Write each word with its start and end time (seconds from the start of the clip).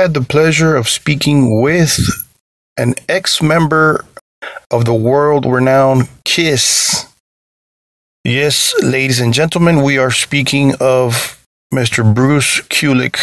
had 0.00 0.14
the 0.14 0.22
pleasure 0.22 0.76
of 0.76 0.88
speaking 0.88 1.60
with 1.60 2.00
an 2.78 2.94
ex 3.06 3.42
member 3.42 4.02
of 4.70 4.86
the 4.86 4.94
world 4.94 5.44
renowned 5.44 6.08
Kiss. 6.24 7.06
Yes, 8.24 8.72
ladies 8.82 9.20
and 9.20 9.34
gentlemen, 9.34 9.82
we 9.82 9.98
are 9.98 10.10
speaking 10.10 10.74
of 10.80 11.38
Mr. 11.74 12.14
Bruce 12.14 12.62
Kulick, 12.68 13.18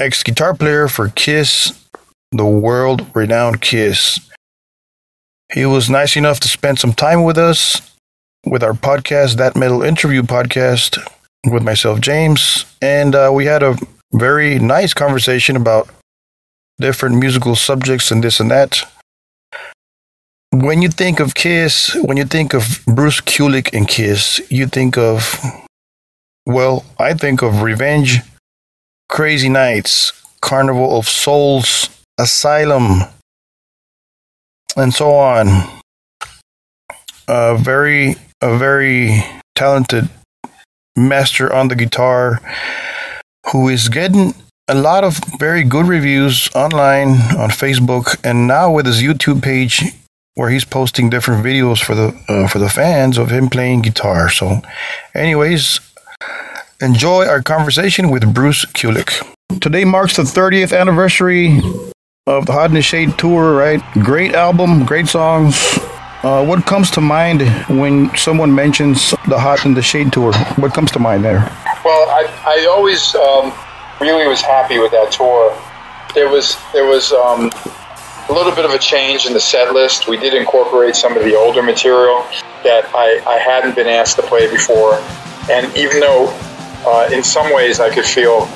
ex 0.00 0.22
guitar 0.22 0.54
player 0.54 0.88
for 0.88 1.10
Kiss, 1.10 1.84
the 2.32 2.46
world 2.46 3.06
renowned 3.14 3.60
Kiss. 3.60 4.18
He 5.52 5.66
was 5.66 5.90
nice 5.90 6.16
enough 6.16 6.40
to 6.40 6.48
spend 6.48 6.78
some 6.78 6.94
time 6.94 7.24
with 7.24 7.36
us 7.36 7.82
with 8.46 8.62
our 8.62 8.72
podcast, 8.72 9.36
That 9.36 9.54
Metal 9.54 9.82
Interview 9.82 10.22
podcast, 10.22 10.98
with 11.44 11.62
myself, 11.62 12.00
James. 12.00 12.64
And 12.80 13.14
uh, 13.14 13.30
we 13.34 13.44
had 13.44 13.62
a 13.62 13.76
very 14.14 14.58
nice 14.58 14.94
conversation 14.94 15.56
about 15.56 15.90
different 16.78 17.16
musical 17.16 17.56
subjects 17.56 18.10
and 18.10 18.22
this 18.22 18.40
and 18.40 18.50
that. 18.50 18.82
When 20.52 20.82
you 20.82 20.88
think 20.88 21.20
of 21.20 21.34
Kiss, 21.34 21.94
when 22.02 22.16
you 22.16 22.24
think 22.24 22.54
of 22.54 22.80
Bruce 22.86 23.20
Kulick 23.20 23.70
and 23.72 23.86
Kiss, 23.86 24.40
you 24.50 24.66
think 24.66 24.96
of, 24.96 25.38
well, 26.46 26.84
I 26.98 27.14
think 27.14 27.42
of 27.42 27.62
Revenge, 27.62 28.20
Crazy 29.08 29.48
Nights, 29.48 30.12
Carnival 30.40 30.96
of 30.98 31.08
Souls, 31.08 31.90
Asylum, 32.18 33.02
and 34.76 34.94
so 34.94 35.14
on. 35.14 35.46
A 37.28 37.56
very, 37.58 38.14
a 38.40 38.56
very 38.56 39.24
talented 39.54 40.08
master 40.96 41.52
on 41.52 41.68
the 41.68 41.74
guitar 41.74 42.40
who 43.52 43.68
is 43.68 43.88
getting 43.88 44.34
a 44.68 44.74
lot 44.74 45.04
of 45.04 45.20
very 45.38 45.62
good 45.62 45.86
reviews 45.86 46.50
online 46.54 47.10
on 47.38 47.50
Facebook 47.50 48.18
and 48.24 48.48
now 48.48 48.70
with 48.70 48.86
his 48.86 49.00
YouTube 49.00 49.40
page 49.40 49.82
where 50.34 50.50
he's 50.50 50.64
posting 50.64 51.08
different 51.08 51.44
videos 51.44 51.82
for 51.82 51.94
the 51.94 52.08
uh, 52.28 52.48
for 52.48 52.58
the 52.58 52.68
fans 52.68 53.16
of 53.16 53.30
him 53.30 53.48
playing 53.48 53.82
guitar. 53.82 54.28
So, 54.28 54.60
anyways, 55.14 55.80
enjoy 56.80 57.26
our 57.26 57.42
conversation 57.42 58.10
with 58.10 58.34
Bruce 58.34 58.64
Kulick. 58.66 59.22
Today 59.60 59.84
marks 59.84 60.16
the 60.16 60.24
30th 60.24 60.78
anniversary 60.78 61.60
of 62.26 62.46
the 62.46 62.52
Hot 62.52 62.70
in 62.70 62.74
the 62.74 62.82
Shade 62.82 63.16
tour, 63.16 63.54
right? 63.54 63.80
Great 64.02 64.34
album, 64.34 64.84
great 64.84 65.06
songs. 65.06 65.54
Uh, 66.24 66.44
what 66.44 66.66
comes 66.66 66.90
to 66.90 67.00
mind 67.00 67.42
when 67.68 68.14
someone 68.16 68.52
mentions 68.52 69.12
the 69.28 69.38
Hot 69.38 69.64
in 69.64 69.74
the 69.74 69.82
Shade 69.82 70.12
tour? 70.12 70.34
What 70.56 70.74
comes 70.74 70.90
to 70.92 70.98
mind 70.98 71.24
there? 71.24 71.38
Well, 71.84 72.10
I, 72.10 72.26
I 72.44 72.66
always 72.66 73.14
um, 73.14 73.52
really 74.00 74.26
was 74.26 74.40
happy 74.40 74.78
with 74.78 74.92
that 74.92 75.12
tour. 75.12 75.56
There 76.14 76.28
was 76.28 76.56
there 76.72 76.86
was 76.86 77.12
um, 77.12 77.50
a 78.28 78.32
little 78.32 78.54
bit 78.54 78.64
of 78.64 78.72
a 78.72 78.78
change 78.78 79.26
in 79.26 79.32
the 79.32 79.40
set 79.40 79.72
list. 79.72 80.08
We 80.08 80.16
did 80.16 80.34
incorporate 80.34 80.96
some 80.96 81.16
of 81.16 81.24
the 81.24 81.34
older 81.34 81.62
material 81.62 82.24
that 82.64 82.90
I, 82.94 83.22
I 83.26 83.38
hadn't 83.38 83.76
been 83.76 83.86
asked 83.86 84.16
to 84.16 84.22
play 84.22 84.50
before, 84.50 84.94
and 85.50 85.74
even 85.76 86.00
though 86.00 86.28
uh, 86.86 87.08
in 87.12 87.22
some 87.22 87.52
ways 87.54 87.80
I 87.80 87.92
could 87.94 88.04
feel 88.04 88.48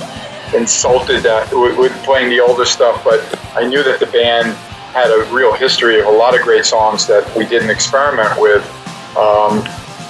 insulted 0.55 1.23
that 1.23 1.53
with, 1.53 1.79
with 1.79 1.93
playing 2.05 2.31
the 2.31 2.41
older 2.41 2.65
stuff, 2.65 3.05
but 3.05 3.21
I 3.55 3.67
knew 3.67 3.83
that 3.83 4.01
the 4.01 4.07
band 4.07 4.57
had 4.93 5.11
a 5.11 5.33
real 5.33 5.53
history 5.53 6.01
of 6.01 6.07
a 6.07 6.11
lot 6.11 6.35
of 6.35 6.43
great 6.43 6.65
songs 6.65 7.07
that 7.07 7.25
we 7.37 7.47
didn't 7.47 7.71
experiment 7.71 8.41
with 8.41 8.65
um, 9.17 9.63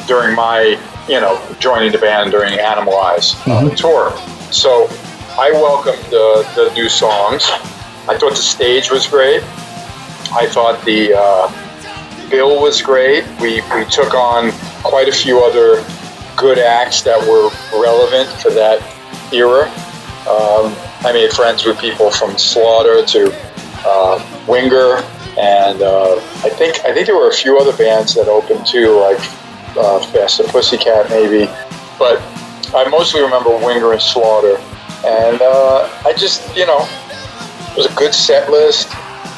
during 0.07 0.35
my, 0.35 0.81
you 1.07 1.21
know, 1.21 1.39
joining 1.59 1.93
the 1.93 1.99
band 1.99 2.31
during 2.31 2.55
Animalize 2.55 3.35
uh, 3.47 3.63
mm-hmm. 3.63 3.75
tour. 3.75 4.17
So 4.51 4.89
I 5.41 5.53
welcomed 5.53 6.05
uh, 6.13 6.43
the 6.55 6.71
new 6.75 6.91
songs. 6.91 7.45
I 8.07 8.19
thought 8.19 8.33
the 8.33 8.37
stage 8.37 8.91
was 8.91 9.07
great. 9.07 9.43
I 10.33 10.47
thought 10.47 10.85
the 10.85 11.15
uh, 11.17 12.29
bill 12.29 12.61
was 12.61 12.83
great. 12.83 13.25
We, 13.41 13.63
we 13.75 13.87
took 13.87 14.13
on 14.13 14.53
quite 14.83 15.09
a 15.09 15.13
few 15.13 15.43
other 15.43 15.83
good 16.37 16.59
acts 16.59 17.01
that 17.05 17.19
were 17.19 17.49
relevant 17.81 18.29
for 18.43 18.51
that 18.51 18.83
era. 19.33 19.65
Um, 20.29 20.77
I 21.07 21.13
made 21.15 21.33
friends 21.33 21.65
with 21.65 21.79
people 21.79 22.11
from 22.11 22.37
Slaughter 22.37 23.03
to 23.07 23.33
uh, 23.87 24.45
Winger, 24.47 24.97
and 25.39 25.81
uh, 25.81 26.17
I 26.45 26.51
think 26.51 26.81
I 26.85 26.93
think 26.93 27.07
there 27.07 27.17
were 27.17 27.31
a 27.31 27.33
few 27.33 27.59
other 27.59 27.75
bands 27.79 28.15
that 28.15 28.29
opened 28.29 28.67
too, 28.67 29.01
like 29.01 29.19
uh, 29.75 30.01
Faster 30.13 30.45
Pussycat 30.45 31.09
maybe. 31.09 31.47
But 31.99 32.21
I 32.75 32.87
mostly 32.91 33.23
remember 33.23 33.57
Winger 33.57 33.93
and 33.93 34.03
Slaughter, 34.03 34.61
and 35.11 35.43
uh, 35.43 35.89
I 36.05 36.13
just 36.13 36.57
you 36.57 36.67
know 36.67 36.87
it 37.71 37.77
was 37.77 37.87
a 37.87 37.95
good 37.95 38.15
set 38.15 38.51
list, 38.51 38.89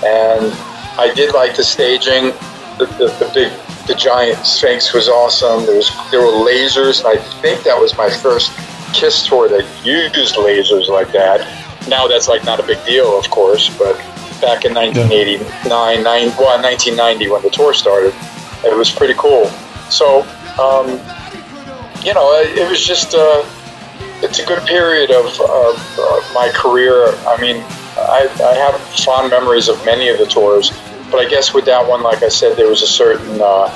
and 0.04 0.52
I 0.98 1.12
did 1.14 1.34
like 1.34 1.56
the 1.56 1.64
staging. 1.64 2.32
The, 2.78 2.86
the, 2.98 3.06
the 3.20 3.30
big 3.34 3.52
the 3.86 3.94
giant 3.94 4.44
sphinx 4.46 4.92
was 4.92 5.08
awesome. 5.08 5.66
There 5.66 5.76
was 5.76 5.90
there 6.10 6.20
were 6.20 6.32
lasers. 6.48 7.04
I 7.04 7.16
think 7.40 7.64
that 7.64 7.78
was 7.78 7.96
my 7.96 8.10
first 8.10 8.52
Kiss 8.92 9.26
tour 9.26 9.48
that 9.48 9.64
used 9.84 10.34
lasers 10.34 10.88
like 10.88 11.12
that. 11.12 11.40
Now 11.88 12.06
that's 12.06 12.28
like 12.28 12.44
not 12.44 12.60
a 12.60 12.62
big 12.62 12.84
deal, 12.84 13.18
of 13.18 13.28
course, 13.30 13.70
but 13.78 13.96
back 14.40 14.64
in 14.64 14.74
1989, 14.74 16.02
nine, 16.02 16.28
well, 16.36 16.60
1990 16.60 17.30
when 17.30 17.42
the 17.42 17.50
tour 17.50 17.72
started. 17.72 18.12
It 18.64 18.76
was 18.76 18.90
pretty 18.90 19.14
cool. 19.14 19.46
So, 19.88 20.22
um, 20.60 21.00
you 22.04 22.12
know, 22.12 22.28
it, 22.42 22.68
was 22.68 22.84
just 22.84 23.14
uh, 23.14 23.44
it's 24.22 24.38
a 24.38 24.46
good 24.46 24.64
period 24.66 25.10
of, 25.10 25.26
of 25.40 25.98
uh, 25.98 26.32
my 26.32 26.50
career. 26.54 27.08
I 27.26 27.40
mean, 27.40 27.56
I, 27.96 28.28
I, 28.42 28.54
have 28.54 28.80
fond 29.04 29.30
memories 29.30 29.68
of 29.68 29.84
many 29.84 30.08
of 30.08 30.18
the 30.18 30.26
tours, 30.26 30.70
but 31.10 31.18
I 31.18 31.28
guess 31.28 31.52
with 31.52 31.64
that 31.66 31.86
one, 31.86 32.02
like 32.02 32.22
I 32.22 32.28
said, 32.28 32.56
there 32.56 32.68
was 32.68 32.82
a 32.82 32.86
certain 32.86 33.40
uh, 33.40 33.68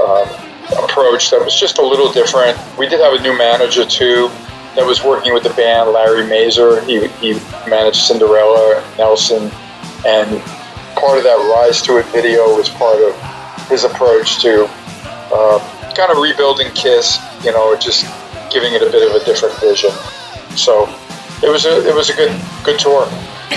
uh 0.00 0.46
approach 0.84 1.30
that 1.30 1.40
was 1.44 1.58
just 1.58 1.78
a 1.78 1.86
little 1.86 2.12
different. 2.12 2.56
We 2.78 2.88
did 2.88 3.00
have 3.00 3.12
a 3.12 3.22
new 3.22 3.36
manager 3.36 3.84
too 3.84 4.30
that 4.76 4.86
was 4.86 5.02
working 5.02 5.34
with 5.34 5.42
the 5.42 5.50
band, 5.50 5.90
Larry 5.90 6.26
Mazer. 6.26 6.80
He, 6.82 7.08
he 7.18 7.34
managed 7.68 7.96
Cinderella, 7.96 8.84
Nelson, 8.96 9.50
and 10.06 10.40
part 10.94 11.18
of 11.18 11.24
that 11.24 11.38
Rise 11.52 11.82
to 11.82 11.98
It 11.98 12.06
video 12.06 12.56
was 12.56 12.68
part 12.68 13.00
of 13.02 13.68
his 13.68 13.84
approach 13.84 14.40
to 14.42 14.66
uh, 15.32 15.92
kind 15.94 16.12
of 16.12 16.18
rebuilding 16.18 16.72
Kiss, 16.72 17.18
you 17.44 17.52
know, 17.52 17.76
just 17.76 18.04
giving 18.50 18.72
it 18.74 18.82
a 18.82 18.90
bit 18.90 19.08
of 19.08 19.20
a 19.20 19.24
different 19.24 19.58
vision. 19.60 19.90
So 20.56 20.88
it 21.42 21.50
was 21.50 21.64
a 21.64 21.88
it 21.88 21.94
was 21.94 22.10
a 22.10 22.14
good 22.14 22.32
good 22.64 22.78
tour. 22.78 23.08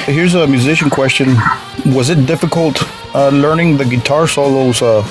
Here's 0.05 0.35
a 0.35 0.47
musician 0.47 0.89
question: 0.89 1.35
Was 1.85 2.09
it 2.09 2.25
difficult 2.25 2.81
uh, 3.15 3.29
learning 3.29 3.77
the 3.77 3.85
guitar 3.85 4.27
solos 4.27 4.81
uh, 4.81 5.01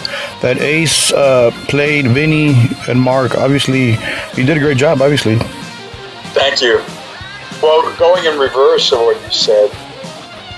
that 0.40 0.58
Ace 0.60 1.12
uh, 1.12 1.50
played, 1.68 2.06
Vinny 2.08 2.54
and 2.88 3.00
Mark? 3.00 3.36
Obviously, 3.36 3.92
you 4.36 4.44
did 4.44 4.56
a 4.56 4.60
great 4.60 4.76
job. 4.76 5.02
Obviously. 5.02 5.36
Thank 6.34 6.62
you. 6.62 6.80
Well, 7.62 7.94
going 7.96 8.24
in 8.24 8.38
reverse 8.38 8.90
of 8.92 9.00
what 9.00 9.22
you 9.22 9.30
said, 9.30 9.70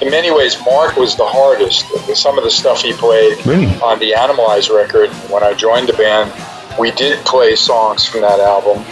in 0.00 0.10
many 0.10 0.30
ways, 0.30 0.56
Mark 0.64 0.96
was 0.96 1.16
the 1.16 1.26
hardest. 1.26 1.86
Some 2.16 2.38
of 2.38 2.44
the 2.44 2.50
stuff 2.50 2.82
he 2.82 2.92
played 2.92 3.44
really? 3.46 3.66
on 3.80 3.98
the 3.98 4.12
Animalize 4.12 4.74
record 4.74 5.10
when 5.30 5.42
I 5.42 5.54
joined 5.54 5.88
the 5.88 5.92
band, 5.94 6.32
we 6.78 6.91
did 6.92 7.24
play 7.24 7.56
songs 7.56 8.06
from 8.06 8.22
that 8.22 8.41
album. 8.41 8.84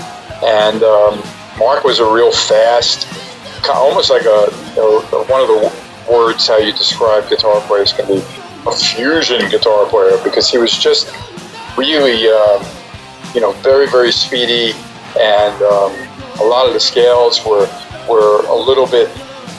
And 0.45 0.83
um, 0.83 1.23
Mark 1.59 1.85
was 1.85 2.01
a 2.01 2.11
real 2.11 2.33
fast, 2.33 3.07
almost 3.69 4.11
like 4.11 4.25
a, 4.25 4.49
a, 4.79 5.25
one 5.25 5.41
of 5.41 5.49
the 5.49 5.73
words 6.11 6.49
how 6.49 6.59
you 6.59 6.73
describe 6.73 7.29
guitar 7.29 7.61
players 7.63 7.93
can 7.93 8.07
be 8.09 8.23
a 8.67 8.73
fusion 8.73 9.49
guitar 9.51 9.87
player 9.87 10.19
because 10.25 10.51
he 10.51 10.59
was 10.59 10.77
just 10.77 11.13
really, 11.77 12.29
um, 12.29 12.65
you 13.35 13.41
know, 13.41 13.53
very, 13.63 13.89
very 13.89 14.13
speedy. 14.13 14.73
And 15.19 15.63
um, 15.63 15.93
a 16.41 16.45
lot 16.45 16.67
of 16.67 16.75
the 16.75 16.81
scales 16.81 17.45
were, 17.45 17.69
were 18.09 18.45
a 18.47 18.55
little 18.55 18.87
bit 18.87 19.11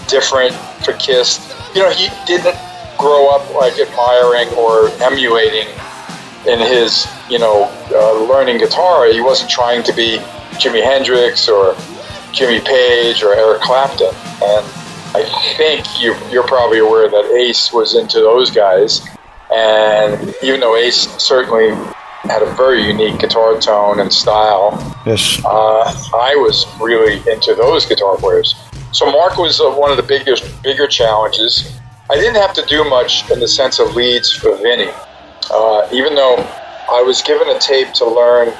different 0.07 0.53
for 0.83 0.93
Kiss. 0.93 1.53
You 1.75 1.81
know, 1.81 1.91
he 1.91 2.09
didn't 2.25 2.57
grow 2.97 3.29
up 3.29 3.53
like 3.53 3.79
admiring 3.79 4.49
or 4.55 4.89
emulating 5.01 5.67
in 6.47 6.59
his, 6.59 7.07
you 7.29 7.39
know, 7.39 7.71
uh, 7.91 8.23
learning 8.27 8.57
guitar. 8.57 9.11
He 9.11 9.21
wasn't 9.21 9.49
trying 9.49 9.83
to 9.83 9.93
be 9.93 10.19
Jimi 10.53 10.83
Hendrix 10.83 11.47
or 11.47 11.75
Jimmy 12.31 12.59
Page 12.59 13.23
or 13.23 13.35
Eric 13.35 13.61
Clapton. 13.61 14.13
And 14.41 14.65
I 15.15 15.23
think 15.57 16.01
you, 16.01 16.15
you're 16.31 16.47
probably 16.47 16.79
aware 16.79 17.09
that 17.09 17.25
Ace 17.35 17.71
was 17.71 17.95
into 17.95 18.19
those 18.19 18.49
guys. 18.49 19.07
And 19.53 20.33
even 20.41 20.59
though 20.59 20.75
Ace 20.75 21.07
certainly 21.21 21.69
had 22.23 22.41
a 22.41 22.51
very 22.55 22.83
unique 22.83 23.19
guitar 23.19 23.59
tone 23.59 23.99
and 23.99 24.11
style, 24.11 24.71
yes, 25.05 25.41
uh, 25.45 25.83
I 26.15 26.35
was 26.35 26.65
really 26.79 27.17
into 27.31 27.53
those 27.53 27.85
guitar 27.85 28.17
players. 28.17 28.55
So 28.91 29.11
Mark 29.11 29.37
was 29.37 29.59
uh, 29.59 29.71
one 29.71 29.91
of 29.91 29.97
the 29.97 30.03
biggest, 30.03 30.61
bigger 30.63 30.87
challenges. 30.87 31.79
I 32.09 32.15
didn't 32.15 32.35
have 32.35 32.53
to 32.53 32.65
do 32.65 32.83
much 32.83 33.29
in 33.29 33.39
the 33.39 33.47
sense 33.47 33.79
of 33.79 33.95
leads 33.95 34.31
for 34.31 34.55
Vinny, 34.57 34.89
uh, 35.51 35.87
even 35.91 36.15
though 36.15 36.35
I 36.89 37.01
was 37.01 37.21
given 37.21 37.47
a 37.49 37.59
tape 37.59 37.93
to 37.93 38.05
learn 38.05 38.53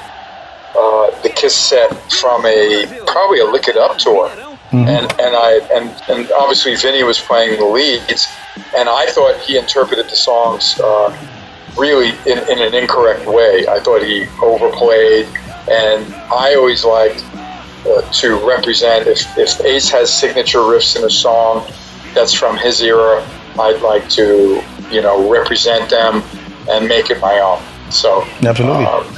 uh, 0.76 1.22
the 1.22 1.30
Kiss 1.30 1.54
set 1.54 1.90
from 2.12 2.44
a 2.46 2.86
probably 3.06 3.40
a 3.40 3.44
Lick 3.44 3.68
It 3.68 3.76
Up 3.76 3.98
tour 3.98 4.30
and 4.74 5.12
and 5.20 5.36
I 5.36 5.60
and 5.72 6.02
and 6.08 6.32
obviously 6.32 6.74
Vinny 6.74 7.02
was 7.02 7.20
playing 7.20 7.58
the 7.58 7.66
leads, 7.66 8.28
and 8.76 8.88
I 8.88 9.06
thought 9.06 9.38
he 9.40 9.56
interpreted 9.56 10.06
the 10.06 10.16
songs 10.16 10.78
uh, 10.80 11.16
really 11.78 12.10
in, 12.26 12.38
in 12.50 12.60
an 12.60 12.74
incorrect 12.74 13.26
way. 13.26 13.66
I 13.68 13.80
thought 13.80 14.02
he 14.02 14.26
overplayed, 14.42 15.26
and 15.70 16.12
I 16.14 16.54
always 16.56 16.84
liked 16.84 17.24
uh, 17.86 18.02
to 18.02 18.46
represent 18.46 19.06
if 19.06 19.38
if 19.38 19.60
Ace 19.60 19.88
has 19.90 20.12
signature 20.12 20.58
riffs 20.58 20.96
in 20.96 21.04
a 21.04 21.10
song 21.10 21.66
that's 22.14 22.32
from 22.32 22.56
his 22.56 22.82
era, 22.82 23.26
I'd 23.58 23.80
like 23.82 24.08
to 24.10 24.62
you 24.90 25.02
know 25.02 25.30
represent 25.30 25.88
them 25.90 26.22
and 26.68 26.88
make 26.88 27.10
it 27.10 27.20
my 27.20 27.38
own. 27.38 27.62
So 27.92 28.22
Absolutely. 28.42 28.86
um, 28.86 29.14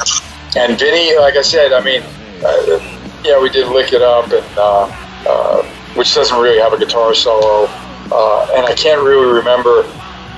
and 0.57 0.79
Vinny, 0.79 1.17
like 1.19 1.37
I 1.37 1.43
said, 1.43 1.73
I 1.73 1.81
mean, 1.83 2.03
uh, 2.45 2.81
yeah, 3.25 3.41
we 3.41 3.51
did 3.51 3.69
lick 3.69 3.93
it 3.93 4.03
up, 4.03 4.27
and 4.33 4.59
uh, 4.59 4.85
uh, 5.29 5.63
which 5.95 6.15
doesn't 6.15 6.39
really 6.41 6.59
have 6.59 6.73
a 6.73 6.79
guitar 6.79 7.15
solo, 7.15 7.67
uh, 8.13 8.49
and 8.55 8.67
I 8.67 8.75
can't 8.75 9.03
really 9.03 9.27
remember 9.33 9.85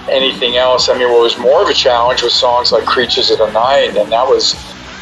anything 0.09 0.57
else. 0.57 0.89
I 0.89 0.97
mean, 0.99 1.09
what 1.11 1.21
was 1.23 1.37
more 1.39 1.63
of 1.63 1.69
a 1.69 1.75
challenge 1.75 2.23
was 2.23 2.33
songs 2.35 2.73
like 2.73 2.85
"Creatures 2.85 3.31
of 3.31 3.39
the 3.39 3.51
Night," 3.53 3.97
and 3.97 4.11
that 4.13 4.27
was 4.27 4.55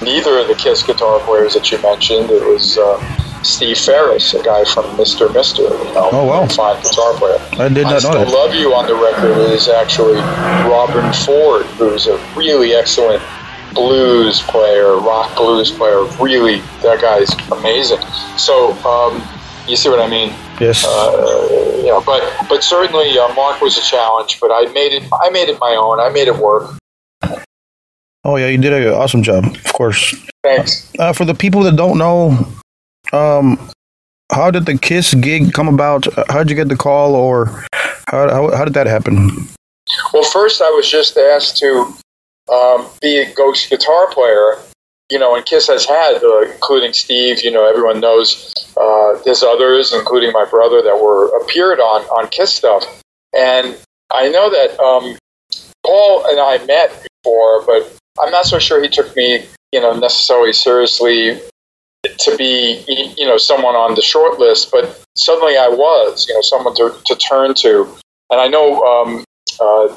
neither 0.02 0.38
of 0.38 0.48
the 0.48 0.54
Kiss 0.54 0.82
guitar 0.82 1.20
players 1.20 1.54
that 1.54 1.70
you 1.70 1.80
mentioned. 1.82 2.30
It 2.30 2.42
was 2.44 2.76
uh, 2.76 2.98
Steve 3.42 3.78
Farris, 3.78 4.34
a 4.34 4.42
guy 4.42 4.64
from 4.64 4.96
Mister 4.96 5.28
Mister. 5.28 5.62
You 5.62 5.68
know, 5.94 6.08
Oh, 6.12 6.24
wow. 6.26 6.42
a 6.42 6.48
fine 6.48 6.82
guitar 6.82 7.12
player. 7.14 7.38
I 7.52 7.68
did 7.68 7.86
I 7.86 7.90
not 7.90 8.02
know 8.02 8.10
Still 8.10 8.12
that. 8.24 8.28
Love 8.28 8.54
You 8.54 8.74
on 8.74 8.86
the 8.88 8.96
record 8.96 9.38
is 9.52 9.68
actually 9.68 10.18
Robben 10.66 11.14
Ford, 11.24 11.66
who's 11.78 12.08
a 12.08 12.16
really 12.34 12.74
excellent 12.74 13.22
blues 13.76 14.42
player, 14.42 14.96
rock 14.96 15.36
blues 15.36 15.70
player. 15.70 16.02
Really, 16.20 16.58
that 16.82 17.00
guy's 17.00 17.30
amazing. 17.52 18.00
So, 18.36 18.72
um, 18.84 19.22
you 19.68 19.76
see 19.76 19.88
what 19.88 20.00
I 20.00 20.08
mean? 20.08 20.34
Yes. 20.58 20.84
Uh, 20.84 21.82
yeah, 21.84 22.00
but 22.04 22.22
but 22.48 22.64
certainly 22.64 23.16
uh, 23.18 23.32
Mark 23.34 23.60
was 23.60 23.76
a 23.78 23.82
challenge, 23.82 24.40
but 24.40 24.50
I 24.50 24.72
made 24.72 24.92
it. 24.92 25.04
I 25.22 25.30
made 25.30 25.48
it 25.48 25.58
my 25.60 25.76
own. 25.76 26.00
I 26.00 26.08
made 26.08 26.26
it 26.26 26.36
work. 26.36 26.74
oh 28.24 28.36
yeah, 28.36 28.48
you 28.48 28.58
did 28.58 28.72
an 28.72 28.92
awesome 28.92 29.22
job. 29.22 29.44
Of 29.44 29.72
course. 29.72 30.14
Thanks. 30.42 30.90
Uh, 30.98 31.12
for 31.12 31.24
the 31.24 31.34
people 31.34 31.62
that 31.64 31.76
don't 31.76 31.98
know, 31.98 32.48
um, 33.12 33.70
how 34.32 34.50
did 34.50 34.66
the 34.66 34.78
Kiss 34.78 35.14
gig 35.14 35.52
come 35.52 35.68
about? 35.68 36.06
How 36.28 36.38
did 36.38 36.50
you 36.50 36.56
get 36.56 36.68
the 36.68 36.76
call, 36.76 37.14
or 37.14 37.46
how 38.08 38.30
how, 38.30 38.56
how 38.56 38.64
did 38.64 38.74
that 38.74 38.86
happen? 38.86 39.30
Well, 40.12 40.24
first 40.24 40.62
I 40.62 40.70
was 40.70 40.90
just 40.90 41.16
asked 41.16 41.58
to 41.58 41.94
um, 42.52 42.86
be 43.00 43.18
a 43.18 43.32
ghost 43.34 43.68
guitar 43.70 44.12
player. 44.12 44.58
You 45.08 45.20
know, 45.20 45.36
and 45.36 45.46
Kiss 45.46 45.68
has 45.68 45.86
had, 45.86 46.22
uh, 46.24 46.40
including 46.50 46.92
Steve. 46.92 47.44
You 47.44 47.52
know, 47.52 47.68
everyone 47.68 48.00
knows 48.00 48.52
uh, 48.76 49.20
there's 49.24 49.44
others, 49.44 49.92
including 49.92 50.32
my 50.32 50.44
brother, 50.44 50.82
that 50.82 50.96
were 50.96 51.28
appeared 51.40 51.78
on 51.78 52.02
on 52.06 52.28
Kiss 52.28 52.52
stuff. 52.52 53.02
And 53.36 53.78
I 54.12 54.28
know 54.28 54.50
that 54.50 54.78
um, 54.80 55.16
Paul 55.84 56.26
and 56.26 56.40
I 56.40 56.64
met 56.66 57.06
before, 57.22 57.64
but 57.64 57.96
I'm 58.20 58.30
not 58.30 58.46
so 58.46 58.58
sure 58.58 58.82
he 58.82 58.88
took 58.88 59.14
me, 59.14 59.44
you 59.72 59.80
know, 59.80 59.96
necessarily 59.96 60.52
seriously 60.52 61.38
to 62.18 62.36
be, 62.36 62.84
you 63.16 63.26
know, 63.26 63.36
someone 63.36 63.74
on 63.74 63.94
the 63.94 64.02
short 64.02 64.38
list. 64.38 64.70
But 64.70 65.02
suddenly 65.16 65.56
I 65.56 65.68
was, 65.68 66.26
you 66.28 66.34
know, 66.34 66.40
someone 66.40 66.74
to, 66.76 66.96
to 67.04 67.14
turn 67.16 67.54
to. 67.54 67.88
And 68.30 68.40
I 68.40 68.48
know 68.48 68.82
um, 68.82 69.24
uh, 69.60 69.88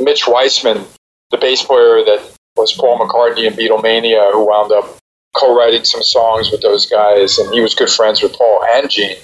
Mitch 0.00 0.26
Weissman, 0.26 0.84
the 1.30 1.38
bass 1.38 1.62
player 1.62 2.04
that 2.04 2.20
was 2.56 2.72
Paul 2.72 2.98
McCartney 2.98 3.46
in 3.46 3.54
Beatlemania, 3.54 4.32
who 4.32 4.46
wound 4.46 4.72
up 4.72 4.98
co-writing 5.34 5.84
some 5.84 6.02
songs 6.02 6.50
with 6.50 6.62
those 6.62 6.86
guys, 6.86 7.38
and 7.38 7.52
he 7.52 7.60
was 7.60 7.74
good 7.74 7.90
friends 7.90 8.22
with 8.22 8.32
Paul 8.32 8.64
and 8.72 8.90
Gene. 8.90 9.16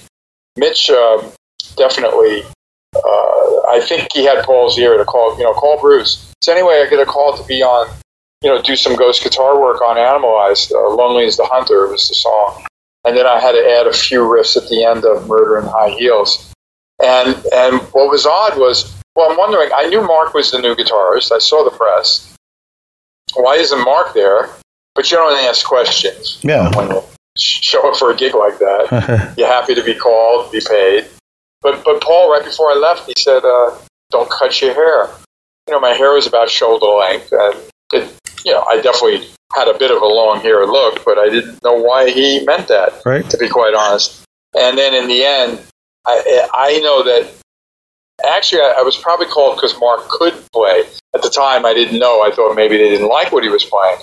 Mitch 0.55 0.89
um, 0.89 1.31
definitely, 1.75 2.43
uh, 2.95 3.67
I 3.67 3.81
think 3.83 4.07
he 4.13 4.23
had 4.23 4.45
Paul's 4.45 4.77
ear 4.79 4.97
to 4.97 5.03
call, 5.03 5.37
you 5.37 5.43
know, 5.43 5.53
call 5.53 5.79
Bruce. 5.81 6.31
So 6.41 6.53
anyway, 6.53 6.83
I 6.85 6.89
get 6.89 6.99
a 6.99 7.05
call 7.05 7.35
to 7.35 7.45
be 7.45 7.61
on, 7.61 7.93
you 8.41 8.49
know, 8.49 8.61
do 8.61 8.75
some 8.75 8.95
ghost 8.95 9.23
guitar 9.23 9.59
work 9.59 9.81
on 9.81 9.97
Animalized. 9.97 10.71
Uh, 10.71 10.95
Lonely 10.95 11.25
is 11.25 11.35
the 11.35 11.45
Hunter 11.45 11.87
was 11.87 12.07
the 12.07 12.15
song, 12.15 12.65
and 13.03 13.17
then 13.17 13.25
I 13.25 13.39
had 13.39 13.51
to 13.53 13.77
add 13.77 13.87
a 13.87 13.93
few 13.93 14.21
riffs 14.21 14.55
at 14.55 14.69
the 14.69 14.85
end 14.85 15.03
of 15.03 15.27
Murder 15.27 15.57
in 15.57 15.65
High 15.65 15.89
Heels. 15.89 16.53
And 17.03 17.35
and 17.53 17.81
what 17.91 18.09
was 18.09 18.25
odd 18.25 18.57
was, 18.57 18.94
well, 19.15 19.31
I'm 19.31 19.37
wondering. 19.37 19.69
I 19.75 19.87
knew 19.87 20.01
Mark 20.05 20.33
was 20.33 20.51
the 20.51 20.59
new 20.59 20.75
guitarist. 20.75 21.31
I 21.31 21.39
saw 21.39 21.63
the 21.63 21.75
press. 21.75 22.33
Why 23.35 23.55
isn't 23.55 23.83
Mark 23.83 24.13
there? 24.13 24.49
But 24.93 25.11
you 25.11 25.17
don't 25.17 25.37
ask 25.47 25.65
questions 25.65 26.39
Yeah. 26.41 26.73
when 26.75 26.89
you 26.89 27.03
show 27.37 27.89
up 27.89 27.97
for 27.97 28.11
a 28.11 28.15
gig 28.15 28.33
like 28.33 28.59
that. 28.59 29.33
You're 29.37 29.47
happy 29.47 29.75
to 29.75 29.83
be 29.83 29.93
called, 29.93 30.51
be 30.51 30.61
paid. 30.61 31.05
But 31.61 31.83
but 31.83 32.01
Paul, 32.01 32.31
right 32.31 32.43
before 32.43 32.71
I 32.71 32.75
left, 32.75 33.05
he 33.07 33.13
said, 33.17 33.43
uh, 33.43 33.71
"Don't 34.11 34.29
cut 34.29 34.61
your 34.61 34.73
hair." 34.73 35.09
You 35.67 35.73
know, 35.73 35.79
my 35.79 35.93
hair 35.93 36.13
was 36.13 36.27
about 36.27 36.49
shoulder 36.49 36.85
length, 36.85 37.31
and 37.31 37.55
it, 37.93 38.13
you 38.45 38.51
know, 38.53 38.63
I 38.69 38.79
definitely 38.81 39.27
had 39.55 39.67
a 39.67 39.77
bit 39.77 39.89
of 39.91 40.01
a 40.01 40.05
long 40.05 40.39
hair 40.41 40.65
look, 40.65 41.03
but 41.03 41.17
I 41.17 41.27
didn't 41.29 41.63
know 41.63 41.73
why 41.73 42.11
he 42.11 42.43
meant 42.45 42.67
that 42.67 43.01
right. 43.05 43.27
to 43.29 43.37
be 43.37 43.49
quite 43.49 43.73
honest. 43.73 44.21
And 44.57 44.77
then 44.77 44.93
in 44.93 45.07
the 45.07 45.23
end, 45.25 45.59
I, 46.05 46.47
I 46.53 46.79
know 46.79 47.03
that 47.03 47.33
actually 48.25 48.61
I, 48.61 48.75
I 48.79 48.81
was 48.81 48.97
probably 48.97 49.27
called 49.27 49.57
because 49.57 49.77
Mark 49.79 50.07
could 50.09 50.33
play. 50.53 50.83
At 51.13 51.21
the 51.21 51.29
time, 51.29 51.65
I 51.65 51.73
didn't 51.73 51.99
know. 51.99 52.21
I 52.21 52.31
thought 52.31 52.55
maybe 52.55 52.77
they 52.77 52.89
didn't 52.89 53.07
like 53.07 53.31
what 53.31 53.43
he 53.43 53.49
was 53.49 53.63
playing, 53.63 53.97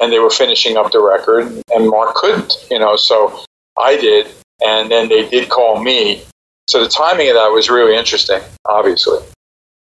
and 0.00 0.12
they 0.12 0.18
were 0.18 0.30
finishing 0.30 0.76
up 0.76 0.92
the 0.92 1.02
record, 1.02 1.62
and 1.74 1.88
Mark 1.88 2.14
couldn't. 2.14 2.54
You 2.70 2.78
know, 2.78 2.96
so 2.96 3.44
I 3.78 3.96
did, 3.96 4.28
and 4.64 4.90
then 4.90 5.08
they 5.08 5.28
did 5.28 5.48
call 5.48 5.82
me. 5.82 6.22
So 6.68 6.82
the 6.82 6.88
timing 6.88 7.28
of 7.28 7.34
that 7.34 7.48
was 7.48 7.68
really 7.68 7.96
interesting, 7.96 8.40
obviously. 8.64 9.18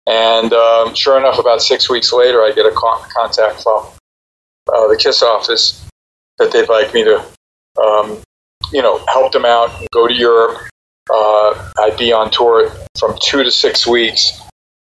And 0.06 0.52
um, 0.52 0.94
sure 0.94 1.18
enough, 1.18 1.38
about 1.38 1.60
six 1.60 1.90
weeks 1.90 2.12
later, 2.12 2.42
I 2.42 2.52
get 2.52 2.64
a 2.64 2.72
con- 2.74 3.06
contact 3.14 3.62
from 3.62 3.86
uh, 4.72 4.88
the 4.88 4.96
KISS 4.96 5.22
office 5.22 5.86
that 6.38 6.50
they'd 6.52 6.68
like 6.68 6.94
me 6.94 7.04
to 7.04 7.22
um, 7.80 8.22
you 8.72 8.82
know, 8.82 9.04
help 9.08 9.32
them 9.32 9.44
out, 9.44 9.70
and 9.78 9.88
go 9.92 10.06
to 10.06 10.14
Europe. 10.14 10.58
Uh, 11.12 11.70
I'd 11.78 11.96
be 11.98 12.12
on 12.12 12.30
tour 12.30 12.70
from 12.98 13.16
two 13.22 13.42
to 13.42 13.50
six 13.50 13.86
weeks. 13.86 14.40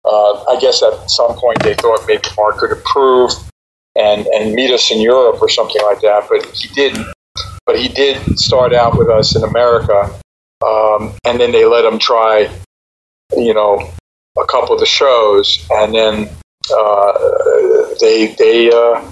Uh, 0.04 0.44
I 0.44 0.58
guess 0.60 0.82
at 0.82 1.10
some 1.10 1.34
point 1.34 1.62
they 1.62 1.74
thought 1.74 2.04
maybe 2.06 2.22
Mark 2.36 2.58
could 2.58 2.70
improve 2.70 3.32
and, 3.96 4.26
and 4.26 4.54
meet 4.54 4.70
us 4.70 4.90
in 4.90 5.00
Europe 5.00 5.42
or 5.42 5.48
something 5.48 5.82
like 5.82 6.00
that, 6.00 6.26
but 6.28 6.44
he 6.54 6.68
didn't. 6.74 7.06
But 7.66 7.78
he 7.78 7.88
did 7.88 8.38
start 8.38 8.72
out 8.72 8.96
with 8.96 9.08
us 9.08 9.34
in 9.34 9.42
America, 9.42 10.14
um, 10.64 11.14
and 11.24 11.40
then 11.40 11.50
they 11.50 11.64
let 11.64 11.84
him 11.84 11.98
try, 11.98 12.48
you 13.36 13.52
know, 13.52 13.90
a 14.38 14.46
couple 14.46 14.74
of 14.74 14.80
the 14.80 14.86
shows, 14.86 15.66
and 15.70 15.92
then 15.92 16.28
uh, 16.72 17.12
they 18.00 18.34
they 18.38 18.70
uh, 18.70 19.02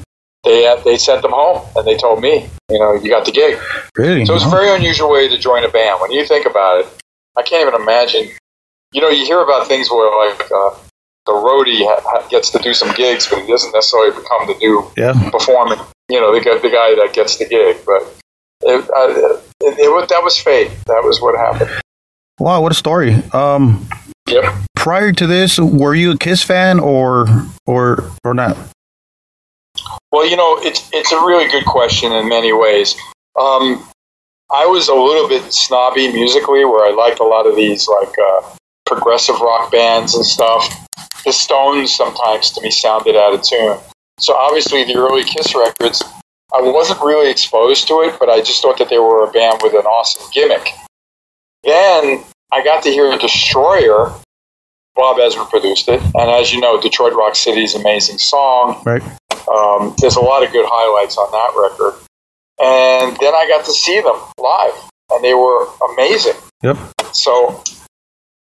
they 0.45 0.75
they 0.85 0.97
sent 0.99 1.23
them 1.23 1.33
home, 1.33 1.67
and 1.77 1.87
they 1.87 1.97
told 1.97 2.21
me, 2.21 2.49
you 2.71 2.79
know, 2.79 2.95
you 2.95 3.09
got 3.11 3.25
the 3.25 3.33
gig. 3.33 3.59
Really? 3.97 4.25
So 4.27 4.35
it's 4.35 4.45
a 4.45 4.49
very 4.51 4.75
unusual 4.75 5.11
way 5.11 5.29
to 5.29 5.39
join 5.39 5.65
a 5.65 5.69
band. 5.69 6.01
When 6.01 6.11
you 6.13 6.25
think 6.27 6.47
about 6.47 6.81
it, 6.81 6.87
I 7.37 7.43
can't 7.43 7.67
even 7.67 7.81
imagine. 7.81 8.29
You 8.93 9.01
know, 9.01 9.09
you 9.09 9.25
hear 9.25 9.41
about 9.43 9.67
things 9.67 9.91
where 9.91 10.29
like 10.29 10.41
uh, 10.51 10.71
the 11.27 11.33
roadie 11.33 11.85
ha- 11.85 12.01
ha- 12.05 12.29
gets 12.29 12.51
to 12.51 12.59
do 12.59 12.75
some 12.75 12.95
gigs, 12.95 13.29
but 13.29 13.41
he 13.41 13.49
doesn't 13.49 13.73
necessarily 13.73 14.11
become 14.11 14.47
the 14.47 14.55
new 14.61 14.91
yeah. 14.97 15.13
performing. 15.31 15.79
You 16.09 16.21
know, 16.21 16.33
the, 16.35 16.41
guy- 16.45 16.59
the 16.59 16.69
guy 16.69 16.95
that 16.95 17.11
gets 17.13 17.39
the 17.39 17.47
gig. 17.47 17.79
But 17.85 18.03
it, 18.63 18.89
uh, 18.91 19.39
it, 19.61 19.79
it, 19.79 20.09
that 20.11 20.23
was 20.23 20.39
fate. 20.39 20.71
That 20.87 21.03
was 21.03 21.21
what 21.21 21.37
happened. 21.37 21.71
Wow, 22.39 22.63
what 22.63 22.73
a 22.73 22.75
story. 22.75 23.15
Um, 23.33 23.89
Yep. 24.29 24.55
prior 24.75 25.13
to 25.13 25.27
this, 25.27 25.59
were 25.59 25.95
you 25.95 26.13
a 26.13 26.19
Kiss 26.19 26.43
fan 26.43 26.81
or 26.81 27.27
or 27.67 28.11
or 28.25 28.33
not? 28.35 28.57
Well, 30.15 30.31
you 30.31 30.37
know, 30.37 30.57
it's 30.61 30.89
it's 30.93 31.11
a 31.11 31.17
really 31.17 31.51
good 31.51 31.65
question 31.65 32.13
in 32.13 32.29
many 32.29 32.53
ways. 32.53 32.95
Um, 33.37 33.85
I 34.49 34.65
was 34.65 34.87
a 34.87 34.95
little 34.95 35.29
bit 35.29 35.53
snobby 35.53 36.07
musically, 36.13 36.65
where 36.65 36.87
I 36.87 36.95
liked 36.95 37.19
a 37.19 37.25
lot 37.25 37.49
of 37.49 37.57
these 37.57 37.89
like 37.89 38.15
uh, 38.17 38.55
progressive 38.87 39.41
rock 39.41 39.73
bands 39.73 40.15
and 40.15 40.25
stuff. 40.25 40.87
The 41.25 41.33
Stones 41.33 41.97
sometimes 41.97 42.53
to 42.53 42.61
me 42.61 42.71
sounded 42.71 43.17
out 43.17 43.35
of 43.35 43.43
tune. 43.43 43.77
So 44.21 44.37
obviously, 44.37 44.85
the 44.85 44.95
early 44.95 45.25
Kiss 45.25 45.53
records, 45.53 46.01
I 46.55 46.61
wasn't 46.61 47.01
really 47.01 47.29
exposed 47.29 47.89
to 47.89 47.95
it, 48.03 48.17
but 48.21 48.31
I 48.31 48.39
just 48.41 48.63
thought 48.63 48.79
that 48.79 48.91
they 48.91 49.01
were 49.01 49.25
a 49.29 49.33
band 49.33 49.63
with 49.65 49.73
an 49.73 49.85
awesome 49.85 50.31
gimmick. 50.33 50.69
Then 51.65 52.23
I 52.53 52.63
got 52.63 52.85
to 52.85 52.91
hear 52.91 53.11
Destroyer. 53.19 54.15
Bob 54.95 55.17
Ezrin 55.17 55.51
produced 55.51 55.89
it, 55.89 56.01
and 56.01 56.31
as 56.31 56.53
you 56.53 56.61
know, 56.61 56.81
Detroit 56.81 57.15
Rock 57.15 57.35
City's 57.35 57.75
amazing 57.75 58.19
song. 58.19 58.81
Right. 58.87 59.03
Um, 59.49 59.95
there's 59.99 60.17
a 60.17 60.21
lot 60.21 60.45
of 60.45 60.53
good 60.53 60.67
highlights 60.69 61.17
on 61.19 61.31
that 61.33 61.53
record. 61.57 61.95
And 62.61 63.17
then 63.19 63.35
I 63.35 63.47
got 63.49 63.65
to 63.65 63.73
see 63.73 64.01
them 64.01 64.17
live, 64.39 64.91
and 65.11 65.25
they 65.25 65.35
were 65.35 65.67
amazing. 65.93 66.35
Yep. 66.63 66.77
So 67.13 67.63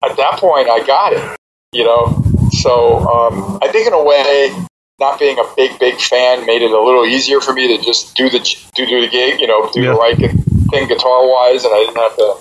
at 0.03 0.17
that 0.17 0.39
point, 0.39 0.67
I 0.69 0.85
got 0.85 1.13
it, 1.13 1.37
you 1.71 1.83
know. 1.83 2.23
So 2.51 2.99
um, 3.07 3.59
I 3.61 3.67
think, 3.71 3.87
in 3.87 3.93
a 3.93 4.03
way, 4.03 4.51
not 4.99 5.19
being 5.19 5.37
a 5.37 5.43
big, 5.55 5.79
big 5.79 5.99
fan 5.99 6.45
made 6.45 6.61
it 6.61 6.71
a 6.71 6.81
little 6.81 7.05
easier 7.05 7.39
for 7.39 7.53
me 7.53 7.77
to 7.77 7.83
just 7.83 8.15
do 8.15 8.29
the 8.29 8.39
do, 8.75 8.85
do 8.85 9.01
the 9.01 9.07
gig, 9.07 9.39
you 9.39 9.47
know, 9.47 9.69
do 9.71 9.81
Yeah. 9.81 9.93
the 9.93 9.97
right 9.97 10.17
thing 10.17 10.87
guitar 10.87 11.27
wise, 11.27 11.63
and 11.63 11.73
I 11.73 11.79
didn't 11.79 11.97
have 11.97 12.15
to, 12.17 12.35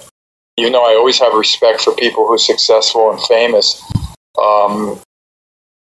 even 0.56 0.72
though 0.72 0.84
I 0.84 0.94
always 0.94 1.18
have 1.20 1.34
respect 1.34 1.82
for 1.82 1.94
people 1.94 2.26
who 2.26 2.34
are 2.34 2.38
successful 2.38 3.10
and 3.10 3.20
famous, 3.22 3.80
um, 4.42 4.98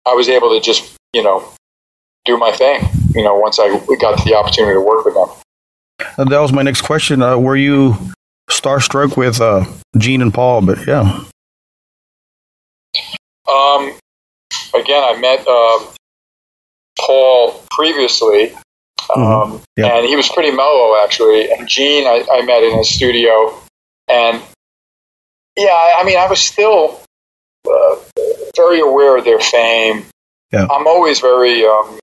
I 0.06 0.14
was 0.14 0.30
able 0.30 0.50
to 0.50 0.60
just, 0.60 0.94
you 1.14 1.24
know, 1.24 1.50
do 2.28 2.38
my 2.38 2.52
thing, 2.52 2.84
you 3.16 3.24
know, 3.24 3.36
once 3.36 3.60
I 3.60 3.70
got 4.00 4.24
the 4.24 4.36
opportunity 4.36 4.76
to 4.76 4.82
work 4.82 5.06
with 5.06 5.16
them. 5.16 5.30
And 6.18 6.32
that 6.32 6.40
was 6.40 6.54
my 6.54 6.62
next 6.62 6.82
question. 6.82 7.22
Uh, 7.22 7.38
were 7.40 7.56
you 7.56 7.96
starstruck 8.50 9.18
with 9.18 9.42
uh, 9.42 9.66
Gene 9.98 10.22
and 10.22 10.34
Paul? 10.34 10.62
But 10.62 10.86
yeah. 10.86 11.24
Um, 13.50 13.98
again, 14.76 15.04
I 15.04 15.18
met 15.20 15.48
uh, 15.48 15.94
Paul 17.00 17.64
previously, 17.72 18.52
um, 19.16 19.24
mm-hmm. 19.24 19.58
yep. 19.78 19.94
and 19.94 20.06
he 20.06 20.16
was 20.16 20.30
pretty 20.30 20.52
mellow 20.52 20.96
actually. 21.04 21.50
And 21.52 21.68
Gene, 21.68 22.06
I, 22.06 22.26
I 22.32 22.42
met 22.44 22.62
in 22.64 22.78
his 22.78 22.94
studio, 22.94 23.58
and 24.08 24.42
yeah, 25.58 25.72
I, 25.72 25.96
I 26.00 26.04
mean, 26.04 26.18
I 26.18 26.28
was 26.28 26.40
still 26.40 27.02
uh, 27.70 27.96
very 28.56 28.80
aware 28.80 29.18
of 29.18 29.24
their 29.24 29.40
fame. 29.40 30.06
Yeah. 30.52 30.68
I'm 30.72 30.88
always 30.88 31.20
very, 31.20 31.66
um, 31.66 32.00